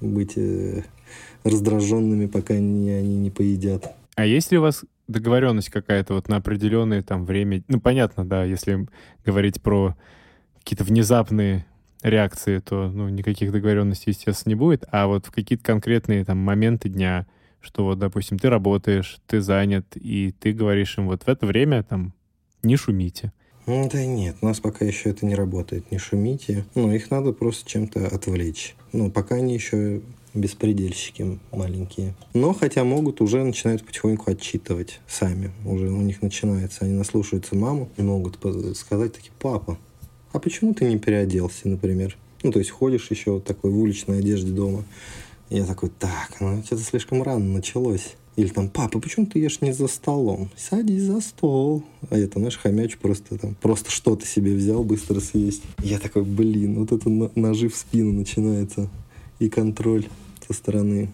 быть 0.00 0.34
э, 0.36 0.84
раздраженными, 1.44 2.26
пока 2.26 2.58
не, 2.58 2.90
они 2.90 3.16
не 3.16 3.30
поедят. 3.30 3.92
А 4.16 4.24
есть 4.24 4.52
ли 4.52 4.58
у 4.58 4.62
вас 4.62 4.84
договоренность 5.08 5.70
какая-то 5.70 6.14
вот 6.14 6.28
на 6.28 6.36
определенное 6.36 7.02
там 7.02 7.24
время? 7.24 7.62
Ну, 7.68 7.80
понятно, 7.80 8.24
да, 8.24 8.44
если 8.44 8.86
говорить 9.24 9.60
про 9.60 9.96
какие-то 10.58 10.84
внезапные 10.84 11.66
реакции, 12.02 12.58
то 12.58 12.88
ну, 12.88 13.08
никаких 13.08 13.52
договоренностей, 13.52 14.10
естественно, 14.10 14.52
не 14.52 14.56
будет. 14.56 14.84
А 14.90 15.06
вот 15.06 15.26
в 15.26 15.30
какие-то 15.30 15.64
конкретные 15.64 16.24
там 16.24 16.38
моменты 16.38 16.88
дня, 16.88 17.26
что 17.60 17.84
вот, 17.84 17.98
допустим, 17.98 18.38
ты 18.38 18.48
работаешь, 18.48 19.18
ты 19.26 19.40
занят, 19.40 19.86
и 19.94 20.32
ты 20.32 20.52
говоришь 20.52 20.96
им 20.98 21.06
вот 21.06 21.24
в 21.24 21.28
это 21.28 21.46
время 21.46 21.82
там 21.82 22.14
не 22.62 22.76
шумите. 22.76 23.32
Да 23.66 24.04
нет, 24.04 24.36
у 24.40 24.46
нас 24.46 24.58
пока 24.58 24.84
еще 24.84 25.10
это 25.10 25.26
не 25.26 25.34
работает, 25.34 25.90
не 25.92 25.98
шумите. 25.98 26.64
Ну, 26.74 26.92
их 26.92 27.10
надо 27.10 27.32
просто 27.32 27.68
чем-то 27.68 28.08
отвлечь. 28.08 28.74
Ну, 28.92 29.10
пока 29.10 29.36
они 29.36 29.54
еще 29.54 30.00
беспредельщики 30.34 31.38
маленькие. 31.52 32.14
Но 32.34 32.52
хотя 32.52 32.84
могут, 32.84 33.20
уже 33.20 33.42
начинают 33.44 33.84
потихоньку 33.84 34.30
отчитывать 34.30 35.00
сами. 35.06 35.50
Уже 35.64 35.88
у 35.88 36.00
них 36.00 36.22
начинается, 36.22 36.84
они 36.84 36.94
наслушаются 36.94 37.56
маму 37.56 37.90
и 37.96 38.02
могут 38.02 38.38
сказать 38.76 39.12
такие, 39.12 39.32
папа, 39.38 39.78
а 40.32 40.38
почему 40.38 40.74
ты 40.74 40.84
не 40.86 40.98
переоделся, 40.98 41.68
например? 41.68 42.16
Ну, 42.42 42.52
то 42.52 42.58
есть 42.58 42.70
ходишь 42.70 43.10
еще 43.10 43.32
вот 43.32 43.44
такой 43.44 43.70
в 43.70 43.78
уличной 43.78 44.20
одежде 44.20 44.52
дома. 44.52 44.84
И 45.50 45.56
я 45.56 45.66
такой, 45.66 45.90
так, 45.90 46.36
ну 46.40 46.62
что-то 46.64 46.82
слишком 46.82 47.22
рано 47.22 47.44
началось. 47.44 48.14
Или 48.36 48.48
там, 48.48 48.68
папа, 48.68 49.00
почему 49.00 49.26
ты 49.26 49.40
ешь 49.40 49.60
не 49.60 49.72
за 49.72 49.88
столом? 49.88 50.48
Садись 50.56 51.02
за 51.02 51.20
стол. 51.20 51.82
А 52.08 52.16
это, 52.16 52.38
знаешь, 52.38 52.56
хомяч 52.56 52.96
просто 52.96 53.36
там, 53.36 53.54
просто 53.56 53.90
что-то 53.90 54.24
себе 54.24 54.54
взял 54.54 54.84
быстро 54.84 55.20
съесть. 55.20 55.62
Я 55.82 55.98
такой, 55.98 56.22
блин, 56.22 56.76
вот 56.76 56.92
это 56.92 57.10
ножи 57.10 57.68
в 57.68 57.76
спину 57.76 58.12
начинается. 58.12 58.88
И 59.40 59.48
контроль 59.48 60.06
со 60.46 60.54
стороны 60.54 61.10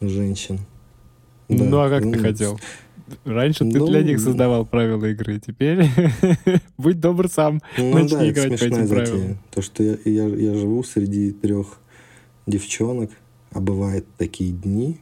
женщин. 0.00 0.60
Да. 1.48 1.64
Ну, 1.64 1.80
а 1.80 1.88
как 1.90 2.04
ну, 2.04 2.12
ты 2.12 2.18
хотел? 2.20 2.60
Раньше 3.24 3.64
ну, 3.64 3.72
ты 3.72 3.86
для 3.86 4.02
них 4.02 4.20
создавал 4.20 4.64
правила 4.64 5.04
игры, 5.06 5.40
теперь 5.44 5.86
будь 6.78 7.00
добр 7.00 7.28
сам, 7.28 7.60
ну, 7.76 7.94
начни 7.94 8.16
да, 8.16 8.30
играть 8.30 8.60
по 8.60 8.64
этим 8.64 8.88
правилам. 8.88 9.38
То, 9.50 9.62
что 9.62 9.82
я, 9.82 9.96
я, 10.04 10.26
я 10.26 10.54
живу 10.54 10.82
среди 10.82 11.32
трех 11.32 11.78
девчонок, 12.46 13.10
а 13.52 13.60
бывают 13.60 14.06
такие 14.16 14.52
дни, 14.52 15.00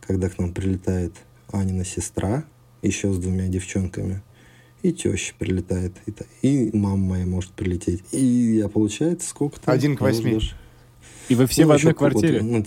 когда 0.00 0.28
к 0.28 0.38
нам 0.38 0.52
прилетает 0.52 1.14
Анина 1.52 1.84
сестра, 1.84 2.44
еще 2.82 3.12
с 3.12 3.18
двумя 3.18 3.48
девчонками, 3.48 4.22
и 4.82 4.92
теща 4.92 5.34
прилетает, 5.38 5.94
и, 6.06 6.14
и 6.46 6.76
мама 6.76 6.96
моя 6.96 7.26
может 7.26 7.52
прилететь. 7.52 8.04
И 8.12 8.56
я, 8.56 8.68
получается, 8.68 9.28
сколько 9.28 9.60
там? 9.60 9.74
Один 9.74 9.96
к 9.96 10.00
восьми. 10.00 10.40
И 11.28 11.34
вы 11.34 11.46
все 11.46 11.62
ну, 11.62 11.68
в 11.68 11.72
одной 11.72 11.94
квартире? 11.94 12.42
Ну, 12.42 12.64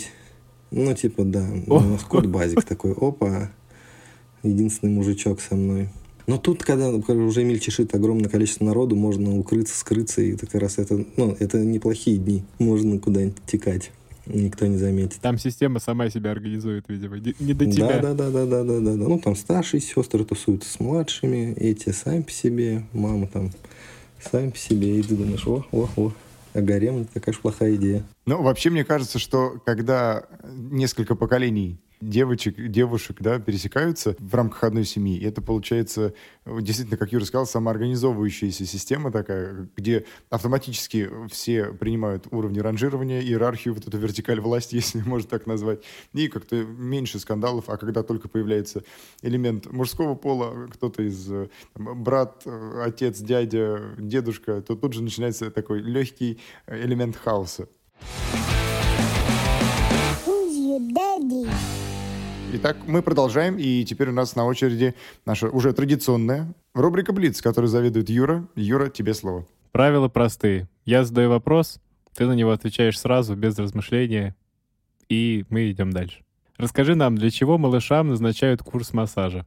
ну, 0.71 0.93
типа, 0.93 1.23
да. 1.23 1.47
О. 1.67 1.77
У 1.77 1.79
нас 1.81 2.03
кот 2.03 2.25
базик 2.27 2.63
такой, 2.63 2.93
опа, 2.93 3.51
единственный 4.43 4.91
мужичок 4.91 5.41
со 5.41 5.55
мной. 5.55 5.89
Но 6.27 6.37
тут, 6.37 6.63
когда 6.63 6.89
уже 6.89 7.43
мельчешит 7.43 7.93
огромное 7.95 8.29
количество 8.29 8.63
народу, 8.63 8.95
можно 8.95 9.37
укрыться, 9.37 9.77
скрыться, 9.77 10.21
и 10.21 10.35
как 10.35 10.53
раз 10.55 10.77
это, 10.77 11.03
ну, 11.17 11.35
это 11.39 11.59
неплохие 11.59 12.17
дни. 12.17 12.43
Можно 12.59 12.99
куда-нибудь 12.99 13.37
текать. 13.45 13.91
Никто 14.27 14.67
не 14.67 14.77
заметит. 14.77 15.19
Там 15.19 15.37
система 15.37 15.79
сама 15.79 16.09
себя 16.09 16.31
организует, 16.31 16.85
видимо, 16.87 17.17
не 17.17 17.53
до 17.53 17.65
тебя. 17.65 17.99
Да, 17.99 18.13
да, 18.13 18.29
да, 18.29 18.45
да, 18.45 18.63
да, 18.63 18.79
да, 18.79 18.79
да. 18.79 18.95
Ну, 18.95 19.19
там 19.19 19.35
старшие 19.35 19.81
сестры 19.81 20.23
тусуются 20.23 20.71
с 20.71 20.79
младшими, 20.79 21.53
эти 21.57 21.89
сами 21.89 22.21
по 22.21 22.31
себе, 22.31 22.83
мама 22.93 23.27
там 23.27 23.51
сами 24.21 24.51
по 24.51 24.57
себе, 24.57 24.99
и 24.99 25.03
ты 25.03 25.15
думаешь, 25.15 25.45
о, 25.47 25.65
о, 25.71 25.89
о, 25.97 26.13
А 26.53 26.61
гарем 26.61 27.05
такая 27.05 27.33
уж 27.33 27.41
плохая 27.41 27.75
идея. 27.75 28.03
Ну, 28.27 28.41
вообще, 28.43 28.69
мне 28.69 28.85
кажется, 28.85 29.17
что 29.17 29.59
когда 29.65 30.25
несколько 30.45 31.15
поколений 31.15 31.79
девочек, 32.01 32.55
девушек, 32.69 33.17
да, 33.19 33.39
пересекаются 33.39 34.15
в 34.19 34.33
рамках 34.35 34.63
одной 34.63 34.85
семьи. 34.85 35.17
И 35.17 35.25
это 35.25 35.41
получается, 35.41 36.13
действительно, 36.45 36.97
как 36.97 37.11
Юра 37.11 37.23
сказал, 37.25 37.45
самоорганизовывающаяся 37.45 38.65
система 38.65 39.11
такая, 39.11 39.69
где 39.75 40.05
автоматически 40.29 41.09
все 41.29 41.65
принимают 41.65 42.27
уровни 42.31 42.59
ранжирования, 42.59 43.21
иерархию, 43.21 43.73
вот 43.73 43.87
эту 43.87 43.97
вертикаль 43.97 44.39
власти, 44.39 44.75
если 44.81 45.01
можно 45.01 45.29
так 45.29 45.45
назвать, 45.47 45.83
и 46.13 46.27
как-то 46.27 46.55
меньше 46.63 47.19
скандалов, 47.19 47.69
а 47.69 47.77
когда 47.77 48.03
только 48.03 48.27
появляется 48.27 48.83
элемент 49.21 49.71
мужского 49.71 50.15
пола, 50.15 50.67
кто-то 50.73 51.03
из 51.03 51.25
там, 51.73 52.03
брат, 52.03 52.45
отец, 52.83 53.19
дядя, 53.19 53.95
дедушка, 53.97 54.61
то 54.61 54.75
тут 54.75 54.93
же 54.93 55.03
начинается 55.03 55.51
такой 55.51 55.81
легкий 55.81 56.39
элемент 56.67 57.15
хаоса. 57.15 57.67
Daddy. 60.79 61.80
Итак, 62.53 62.75
мы 62.85 63.01
продолжаем, 63.01 63.57
и 63.57 63.85
теперь 63.85 64.09
у 64.09 64.11
нас 64.11 64.35
на 64.35 64.45
очереди 64.45 64.93
наша 65.25 65.47
уже 65.47 65.71
традиционная 65.71 66.53
рубрика 66.73 67.13
«Блиц», 67.13 67.41
которую 67.41 67.69
заведует 67.69 68.09
Юра. 68.09 68.45
Юра, 68.55 68.89
тебе 68.89 69.13
слово. 69.13 69.47
Правила 69.71 70.09
простые. 70.09 70.67
Я 70.83 71.05
задаю 71.05 71.29
вопрос, 71.29 71.79
ты 72.13 72.25
на 72.25 72.33
него 72.33 72.51
отвечаешь 72.51 72.99
сразу, 72.99 73.37
без 73.37 73.57
размышления, 73.57 74.35
и 75.07 75.45
мы 75.47 75.71
идем 75.71 75.91
дальше. 75.91 76.25
Расскажи 76.57 76.93
нам, 76.95 77.15
для 77.15 77.31
чего 77.31 77.57
малышам 77.57 78.09
назначают 78.09 78.61
курс 78.61 78.91
массажа? 78.91 79.45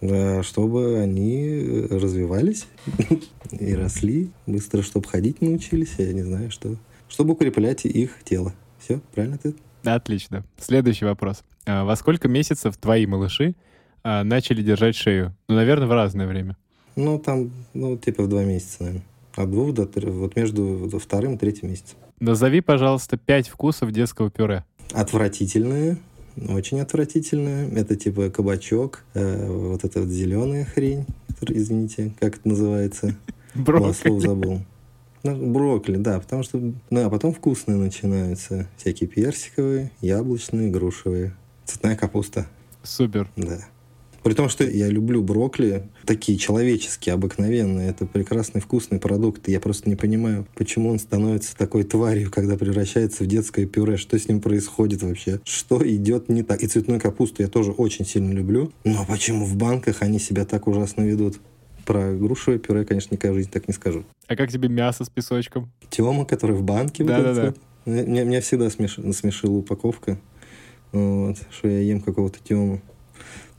Чтобы 0.00 1.00
они 1.00 1.88
развивались 1.90 2.68
и 3.50 3.74
росли 3.74 4.30
быстро, 4.46 4.82
чтобы 4.82 5.08
ходить 5.08 5.42
научились, 5.42 5.94
я 5.98 6.12
не 6.12 6.22
знаю, 6.22 6.52
что. 6.52 6.76
Чтобы 7.08 7.32
укреплять 7.32 7.84
их 7.84 8.22
тело. 8.22 8.54
Все, 8.78 9.00
правильно 9.12 9.38
ты? 9.38 9.56
Отлично. 9.82 10.44
Следующий 10.56 11.04
вопрос. 11.04 11.42
А, 11.66 11.84
во 11.84 11.96
сколько 11.96 12.28
месяцев 12.28 12.76
твои 12.76 13.06
малыши 13.06 13.54
а, 14.02 14.24
начали 14.24 14.62
держать 14.62 14.96
шею? 14.96 15.34
Ну, 15.48 15.56
наверное, 15.56 15.86
в 15.86 15.92
разное 15.92 16.26
время. 16.26 16.56
Ну, 16.96 17.18
там, 17.18 17.50
ну, 17.72 17.96
типа 17.96 18.24
в 18.24 18.28
два 18.28 18.44
месяца, 18.44 18.76
наверное. 18.80 19.04
От 19.36 19.50
двух 19.50 19.74
до 19.74 19.84
трех, 19.84 20.14
вот 20.14 20.36
между 20.36 20.88
вторым 21.00 21.34
и 21.34 21.38
третьим 21.38 21.70
месяцем. 21.70 21.96
Назови, 22.20 22.60
пожалуйста, 22.60 23.16
пять 23.16 23.48
вкусов 23.48 23.90
детского 23.90 24.30
пюре. 24.30 24.64
Отвратительные, 24.92 25.98
очень 26.36 26.78
отвратительное. 26.80 27.68
Это 27.70 27.96
типа 27.96 28.30
кабачок, 28.30 29.02
э, 29.14 29.48
вот 29.48 29.84
эта 29.84 30.00
вот 30.00 30.08
зеленая 30.08 30.64
хрень, 30.64 31.04
извините, 31.40 32.12
как 32.20 32.36
это 32.36 32.48
называется? 32.48 33.16
Брокколи. 33.54 34.20
забыл. 34.20 34.60
Ну, 35.24 35.52
брокколи, 35.52 35.96
да, 35.96 36.20
потому 36.20 36.42
что... 36.42 36.60
Ну, 36.90 37.06
а 37.06 37.08
потом 37.08 37.32
вкусные 37.32 37.78
начинаются. 37.78 38.68
Всякие 38.76 39.08
персиковые, 39.08 39.90
яблочные, 40.00 40.70
грушевые. 40.70 41.34
Цветная 41.74 41.96
капуста. 41.96 42.46
Супер. 42.84 43.28
Да. 43.34 43.58
При 44.22 44.32
том, 44.32 44.48
что 44.48 44.62
я 44.62 44.88
люблю 44.88 45.24
брокколи, 45.24 45.88
такие 46.06 46.38
человеческие, 46.38 47.14
обыкновенные. 47.14 47.90
Это 47.90 48.06
прекрасный 48.06 48.60
вкусный 48.60 49.00
продукт. 49.00 49.48
Я 49.48 49.58
просто 49.58 49.88
не 49.88 49.96
понимаю, 49.96 50.46
почему 50.54 50.88
он 50.90 51.00
становится 51.00 51.56
такой 51.56 51.82
тварью, 51.82 52.30
когда 52.30 52.56
превращается 52.56 53.24
в 53.24 53.26
детское 53.26 53.66
пюре. 53.66 53.96
Что 53.96 54.16
с 54.16 54.28
ним 54.28 54.40
происходит 54.40 55.02
вообще? 55.02 55.40
Что 55.42 55.82
идет 55.84 56.28
не 56.28 56.44
так? 56.44 56.62
И 56.62 56.68
цветную 56.68 57.00
капусту 57.00 57.42
я 57.42 57.48
тоже 57.48 57.72
очень 57.72 58.06
сильно 58.06 58.32
люблю. 58.32 58.72
Но 58.84 59.04
почему 59.04 59.44
в 59.44 59.56
банках 59.56 60.02
они 60.02 60.20
себя 60.20 60.44
так 60.44 60.68
ужасно 60.68 61.02
ведут? 61.02 61.40
Про 61.84 62.14
грушевое 62.14 62.60
пюре, 62.60 62.84
конечно, 62.84 63.14
никогда 63.14 63.32
в 63.32 63.36
жизни 63.36 63.50
так 63.50 63.66
не 63.66 63.74
скажу. 63.74 64.04
А 64.28 64.36
как 64.36 64.52
тебе 64.52 64.68
мясо 64.68 65.04
с 65.04 65.10
песочком? 65.10 65.72
Тема, 65.90 66.24
который 66.24 66.54
в 66.54 66.62
банке. 66.62 67.02
Да-да-да. 67.02 67.52
Меня, 67.84 68.24
меня 68.24 68.40
всегда 68.40 68.70
смеш... 68.70 68.96
насмешила 68.96 69.56
упаковка. 69.56 70.18
Вот, 70.94 71.38
что 71.50 71.66
я 71.66 71.80
ем 71.80 72.00
какого-то 72.00 72.38
тему. 72.38 72.80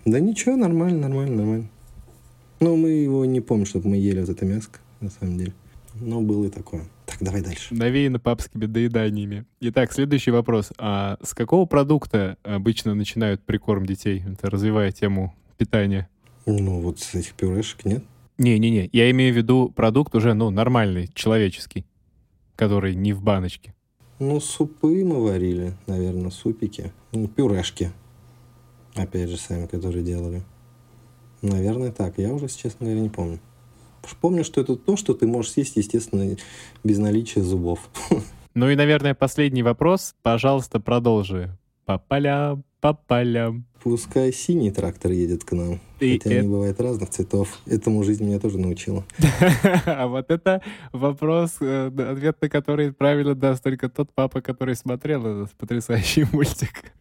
Да 0.05 0.21
ничего, 0.21 0.55
нормально, 0.55 1.09
нормально, 1.09 1.35
нормально. 1.35 1.69
Ну, 2.61 2.77
мы 2.77 2.91
его 2.91 3.25
не 3.25 3.41
помним, 3.41 3.65
чтобы 3.65 3.89
мы 3.89 3.97
ели 3.97 4.21
вот 4.21 4.29
это 4.29 4.45
мяско, 4.45 4.79
на 5.01 5.09
самом 5.09 5.37
деле. 5.37 5.53
Но 5.99 6.21
было 6.21 6.45
и 6.45 6.49
такое. 6.49 6.85
Так, 7.05 7.17
давай 7.19 7.41
дальше. 7.41 7.75
Навеяно 7.75 8.19
папскими 8.19 8.67
доеданиями. 8.67 9.43
Итак, 9.59 9.91
следующий 9.91 10.31
вопрос. 10.31 10.71
А 10.77 11.17
с 11.21 11.33
какого 11.33 11.65
продукта 11.65 12.37
обычно 12.43 12.95
начинают 12.95 13.43
прикорм 13.43 13.85
детей? 13.85 14.23
Это 14.25 14.49
развивая 14.49 14.93
тему 14.93 15.35
питания. 15.57 16.07
Ну, 16.45 16.79
вот 16.79 17.01
с 17.01 17.15
этих 17.15 17.33
пюрешек 17.33 17.83
нет. 17.83 18.05
Не-не-не, 18.37 18.89
я 18.93 19.11
имею 19.11 19.33
в 19.33 19.37
виду 19.37 19.73
продукт 19.75 20.15
уже, 20.15 20.33
ну, 20.33 20.51
нормальный, 20.51 21.09
человеческий, 21.13 21.85
который 22.55 22.95
не 22.95 23.11
в 23.11 23.21
баночке. 23.21 23.74
Ну, 24.19 24.39
супы 24.39 25.03
мы 25.03 25.21
варили, 25.21 25.73
наверное, 25.87 26.31
супики. 26.31 26.93
Ну, 27.11 27.27
пюрешки. 27.27 27.91
Опять 28.95 29.29
же, 29.29 29.37
сами, 29.37 29.65
которые 29.67 30.03
делали. 30.03 30.41
Наверное, 31.41 31.91
так. 31.91 32.17
Я 32.17 32.33
уже, 32.33 32.47
честно 32.47 32.85
говоря, 32.85 33.01
не 33.01 33.09
помню. 33.09 33.39
Помню, 34.21 34.43
что 34.43 34.61
это 34.61 34.75
то, 34.75 34.95
что 34.95 35.13
ты 35.13 35.27
можешь 35.27 35.51
съесть, 35.51 35.75
естественно, 35.75 36.35
без 36.83 36.97
наличия 36.97 37.41
зубов. 37.43 37.89
Ну 38.57 38.69
и, 38.69 38.75
наверное, 38.77 39.13
последний 39.13 39.63
вопрос. 39.63 40.15
Пожалуйста, 40.21 40.79
продолжи. 40.79 41.49
По 41.83 41.97
полям, 41.97 42.63
по 42.85 42.93
полям. 42.93 43.65
Пускай 43.81 44.31
синий 44.31 44.69
трактор 44.69 45.11
едет 45.11 45.43
к 45.43 45.53
нам. 45.53 45.79
И 45.99 46.13
Хотя 46.13 46.29
это... 46.29 46.39
они 46.39 46.47
бывают 46.47 46.79
разных 46.79 47.09
цветов. 47.09 47.59
Этому 47.65 48.03
жизнь 48.03 48.23
меня 48.23 48.39
тоже 48.39 48.59
научила. 48.59 49.03
А 49.85 50.05
вот 50.05 50.29
это 50.29 50.61
вопрос, 50.93 51.57
э, 51.61 51.87
ответ 51.87 52.39
на 52.41 52.47
который 52.47 52.93
правильно 52.93 53.33
даст 53.33 53.63
только 53.63 53.89
тот 53.89 54.13
папа, 54.13 54.41
который 54.41 54.75
смотрел 54.75 55.25
этот 55.25 55.51
потрясающий 55.57 56.27
мультик. 56.31 56.93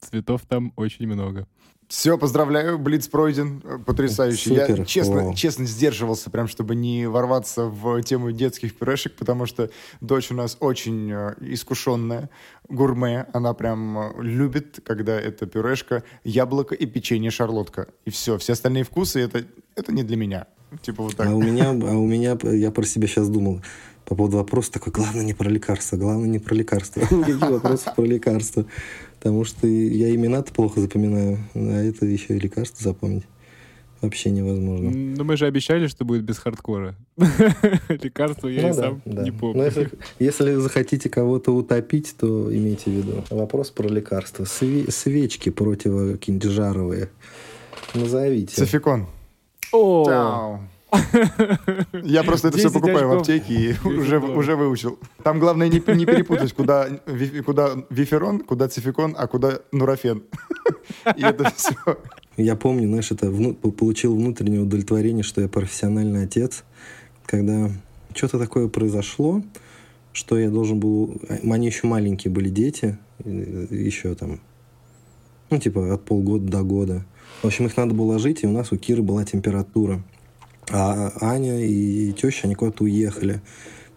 Цветов 0.00 0.42
там 0.48 0.72
очень 0.74 1.06
много. 1.06 1.46
Все, 1.88 2.18
поздравляю, 2.18 2.78
Блиц 2.78 3.08
пройден, 3.08 3.62
потрясающий. 3.86 4.50
Супер. 4.50 4.80
Я 4.80 4.84
честно, 4.84 5.34
честно 5.34 5.64
сдерживался, 5.64 6.28
прям 6.28 6.46
чтобы 6.46 6.74
не 6.74 7.06
ворваться 7.08 7.64
в 7.64 8.02
тему 8.02 8.30
детских 8.30 8.76
пюрешек, 8.76 9.16
потому 9.16 9.46
что 9.46 9.70
дочь 10.02 10.30
у 10.30 10.34
нас 10.34 10.58
очень 10.60 11.10
э, 11.10 11.34
искушенная, 11.40 12.28
гурме. 12.68 13.26
Она 13.32 13.54
прям 13.54 13.98
э, 13.98 14.22
любит, 14.22 14.80
когда 14.84 15.18
это 15.18 15.46
пюрешка, 15.46 16.04
яблоко 16.24 16.74
и 16.74 16.84
печенье 16.84 17.30
шарлотка. 17.30 17.88
И 18.04 18.10
все, 18.10 18.36
все 18.36 18.52
остальные 18.52 18.84
вкусы 18.84 19.20
это, 19.20 19.46
это 19.74 19.90
не 19.90 20.02
для 20.02 20.18
меня. 20.18 20.46
Типа 20.82 21.02
вот 21.02 21.16
так. 21.16 21.26
А 21.26 21.34
у 21.34 21.40
меня, 21.40 21.70
а 21.70 21.72
у 21.72 22.06
меня, 22.06 22.36
я 22.42 22.70
про 22.70 22.84
себя 22.84 23.06
сейчас 23.06 23.30
думал, 23.30 23.62
по 24.04 24.14
поводу 24.14 24.38
вопроса 24.38 24.72
такой, 24.72 24.92
главное 24.92 25.22
не 25.22 25.34
про 25.34 25.48
лекарства, 25.48 25.96
главное 25.96 26.28
не 26.28 26.38
про 26.38 26.54
лекарства. 26.54 27.00
Никаких 27.10 27.40
вопросов 27.40 27.94
про 27.94 28.04
лекарства. 28.04 28.66
Потому 29.18 29.44
что 29.44 29.66
я 29.66 30.14
имена-то 30.14 30.52
плохо 30.52 30.80
запоминаю, 30.80 31.38
а 31.54 31.82
это 31.82 32.06
еще 32.06 32.36
и 32.36 32.40
лекарства 32.40 32.82
запомнить. 32.82 33.24
Вообще 34.00 34.30
невозможно. 34.30 34.90
Ну, 34.90 35.24
мы 35.24 35.36
же 35.36 35.46
обещали, 35.46 35.88
что 35.88 36.04
будет 36.04 36.22
без 36.22 36.38
хардкора. 36.38 36.94
Лекарства 37.88 38.46
я 38.46 38.62
ну, 38.62 38.68
и 38.68 38.70
да, 38.70 38.74
сам 38.74 39.02
да. 39.04 39.22
не 39.24 39.32
помню. 39.32 39.58
Но 39.58 39.64
если, 39.64 39.90
если 40.20 40.54
захотите 40.54 41.08
кого-то 41.08 41.50
утопить, 41.50 42.14
то 42.16 42.54
имейте 42.54 42.90
в 42.90 42.94
виду. 42.94 43.24
Вопрос 43.30 43.70
про 43.70 43.88
лекарства. 43.88 44.44
Све- 44.44 44.88
свечки 44.92 45.50
противокинжаровые. 45.50 47.08
Назовите. 47.94 48.54
Софикон. 48.54 49.08
О! 49.72 50.60
Я 51.92 52.22
просто 52.24 52.48
это 52.48 52.58
все 52.58 52.70
покупаю 52.70 53.08
в 53.08 53.12
аптеке 53.12 53.54
и 53.54 53.86
уже, 53.86 54.18
уже 54.18 54.56
выучил. 54.56 54.98
Там 55.22 55.38
главное 55.38 55.68
не, 55.68 55.82
не 55.94 56.06
перепутать, 56.06 56.52
куда, 56.52 56.88
куда 57.44 57.76
виферон, 57.90 58.40
куда 58.40 58.68
цификон, 58.68 59.14
а 59.18 59.26
куда 59.26 59.60
нурофен. 59.72 60.22
И 61.16 61.22
это 61.22 61.52
все. 61.54 61.74
Я 62.36 62.56
помню, 62.56 62.88
знаешь, 62.88 63.10
это 63.10 63.30
вну, 63.30 63.54
получил 63.54 64.14
внутреннее 64.14 64.60
удовлетворение, 64.60 65.24
что 65.24 65.40
я 65.40 65.48
профессиональный 65.48 66.24
отец, 66.24 66.64
когда 67.26 67.70
что-то 68.14 68.38
такое 68.38 68.68
произошло, 68.68 69.42
что 70.12 70.38
я 70.38 70.48
должен 70.48 70.80
был... 70.80 71.20
Они 71.28 71.66
еще 71.66 71.86
маленькие 71.86 72.32
были 72.32 72.48
дети, 72.48 72.96
еще 73.24 74.14
там, 74.14 74.40
ну, 75.50 75.58
типа 75.58 75.94
от 75.94 76.04
полгода 76.04 76.46
до 76.46 76.62
года. 76.62 77.04
В 77.42 77.46
общем, 77.46 77.66
их 77.66 77.76
надо 77.76 77.94
было 77.94 78.12
ложить, 78.12 78.42
и 78.42 78.46
у 78.46 78.52
нас 78.52 78.72
у 78.72 78.76
Киры 78.76 79.02
была 79.02 79.24
температура. 79.24 80.02
А 80.70 81.12
Аня 81.20 81.64
и 81.64 82.12
теща, 82.12 82.46
они 82.46 82.54
куда-то 82.54 82.84
уехали. 82.84 83.40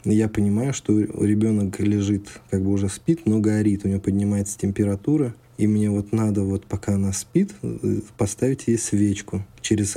Я 0.04 0.30
понимаю, 0.30 0.74
что 0.74 1.00
ребенок 1.00 1.80
лежит, 1.80 2.28
как 2.50 2.64
бы 2.64 2.72
уже 2.72 2.90
спит, 2.90 3.22
но 3.26 3.40
горит, 3.40 3.86
у 3.86 3.88
него 3.88 4.00
поднимается 4.00 4.58
температура. 4.58 5.36
И 5.58 5.68
мне 5.68 5.92
вот 5.92 6.12
надо 6.12 6.42
вот, 6.42 6.66
пока 6.66 6.96
она 6.96 7.14
спит, 7.14 7.54
поставить 8.18 8.68
ей 8.68 8.80
свечку. 8.80 9.46
Через 9.62 9.96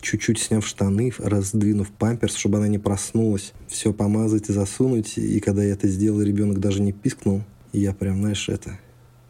чуть-чуть 0.00 0.38
сняв 0.38 0.64
штаны, 0.64 1.12
раздвинув 1.18 1.90
памперс, 1.90 2.36
чтобы 2.36 2.58
она 2.58 2.68
не 2.68 2.78
проснулась. 2.78 3.52
Все 3.66 3.92
помазать 3.92 4.50
и 4.50 4.52
засунуть. 4.52 5.18
И 5.18 5.40
когда 5.40 5.64
я 5.64 5.72
это 5.72 5.88
сделал, 5.88 6.22
ребенок 6.22 6.60
даже 6.60 6.80
не 6.80 6.92
пискнул. 6.92 7.42
Я 7.72 7.92
прям, 7.92 8.18
знаешь, 8.18 8.48
это 8.48 8.78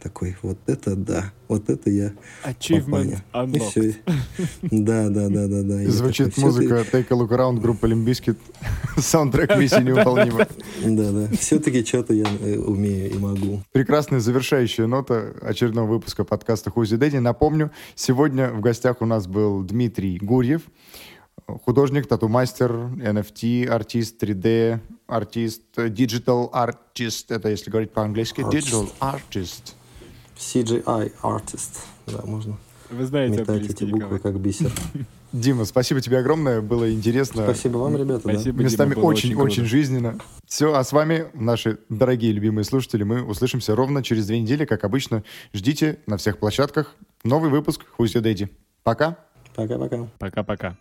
такой, 0.00 0.36
вот 0.42 0.58
это 0.66 0.96
да, 0.96 1.32
вот 1.48 1.68
это 1.68 1.90
я 1.90 2.12
Achievement. 2.44 3.18
И 3.54 3.58
все. 3.58 3.94
Да, 4.62 5.08
да, 5.08 5.28
да, 5.28 5.46
да, 5.46 5.62
да. 5.62 5.84
Звучит 5.90 6.36
музыка 6.38 6.84
Take 6.90 7.06
a 7.10 7.16
Look 7.16 7.28
Around 7.28 7.60
группы 7.60 7.88
Limbiskit. 7.88 8.36
Саундтрек 8.96 9.56
миссии 9.56 9.82
неуполнима. 9.82 10.46
Да, 10.84 11.10
да. 11.10 11.36
Все-таки 11.36 11.84
что-то 11.84 12.14
я 12.14 12.24
э, 12.40 12.56
умею 12.58 13.10
и 13.10 13.18
могу. 13.18 13.62
Прекрасная 13.72 14.20
завершающая 14.20 14.86
нота 14.86 15.34
очередного 15.42 15.88
выпуска 15.88 16.24
подкаста 16.24 16.70
Хузи 16.70 16.96
Дэдди. 16.96 17.18
Напомню, 17.18 17.70
сегодня 17.94 18.50
в 18.50 18.60
гостях 18.60 19.02
у 19.02 19.06
нас 19.06 19.26
был 19.26 19.62
Дмитрий 19.62 20.18
Гурьев, 20.18 20.62
художник, 21.64 22.06
тату-мастер, 22.06 22.72
NFT, 22.72 23.66
артист, 23.66 24.22
3D, 24.22 24.80
артист, 25.06 25.62
digital 25.76 26.50
artist, 26.52 27.26
это 27.28 27.48
если 27.48 27.70
говорить 27.70 27.92
по-английски, 27.92 28.40
digital 28.40 28.90
artist. 29.00 29.74
CGI 30.40 31.12
artist, 31.22 31.80
да, 32.06 32.22
можно 32.24 32.56
Вы 32.88 33.04
знаете 33.04 33.38
метать 33.38 33.66
эти 33.68 33.84
буквы 33.84 34.18
как 34.18 34.40
бисер. 34.40 34.72
Дима, 35.32 35.64
спасибо 35.64 36.00
тебе 36.00 36.18
огромное, 36.18 36.60
было 36.60 36.92
интересно. 36.92 37.44
Спасибо 37.44 37.76
вам, 37.76 37.96
ребята. 37.96 38.20
Спасибо, 38.20 38.58
да. 38.58 38.64
Местами 38.64 38.94
очень-очень 38.94 39.64
жизненно. 39.64 40.18
Все, 40.46 40.74
а 40.74 40.82
с 40.82 40.90
вами, 40.92 41.26
наши 41.34 41.78
дорогие 41.88 42.32
любимые 42.32 42.64
слушатели, 42.64 43.04
мы 43.04 43.22
услышимся 43.22 43.76
ровно 43.76 44.02
через 44.02 44.26
две 44.26 44.40
недели, 44.40 44.64
как 44.64 44.82
обычно. 44.82 45.22
Ждите 45.52 45.98
на 46.06 46.16
всех 46.16 46.38
площадках 46.38 46.96
новый 47.22 47.50
выпуск 47.50 47.84
Who's 47.98 48.14
Your 48.14 48.22
Daddy. 48.22 48.48
Пока. 48.82 49.18
Пока-пока. 49.54 50.08
Пока-пока. 50.18 50.76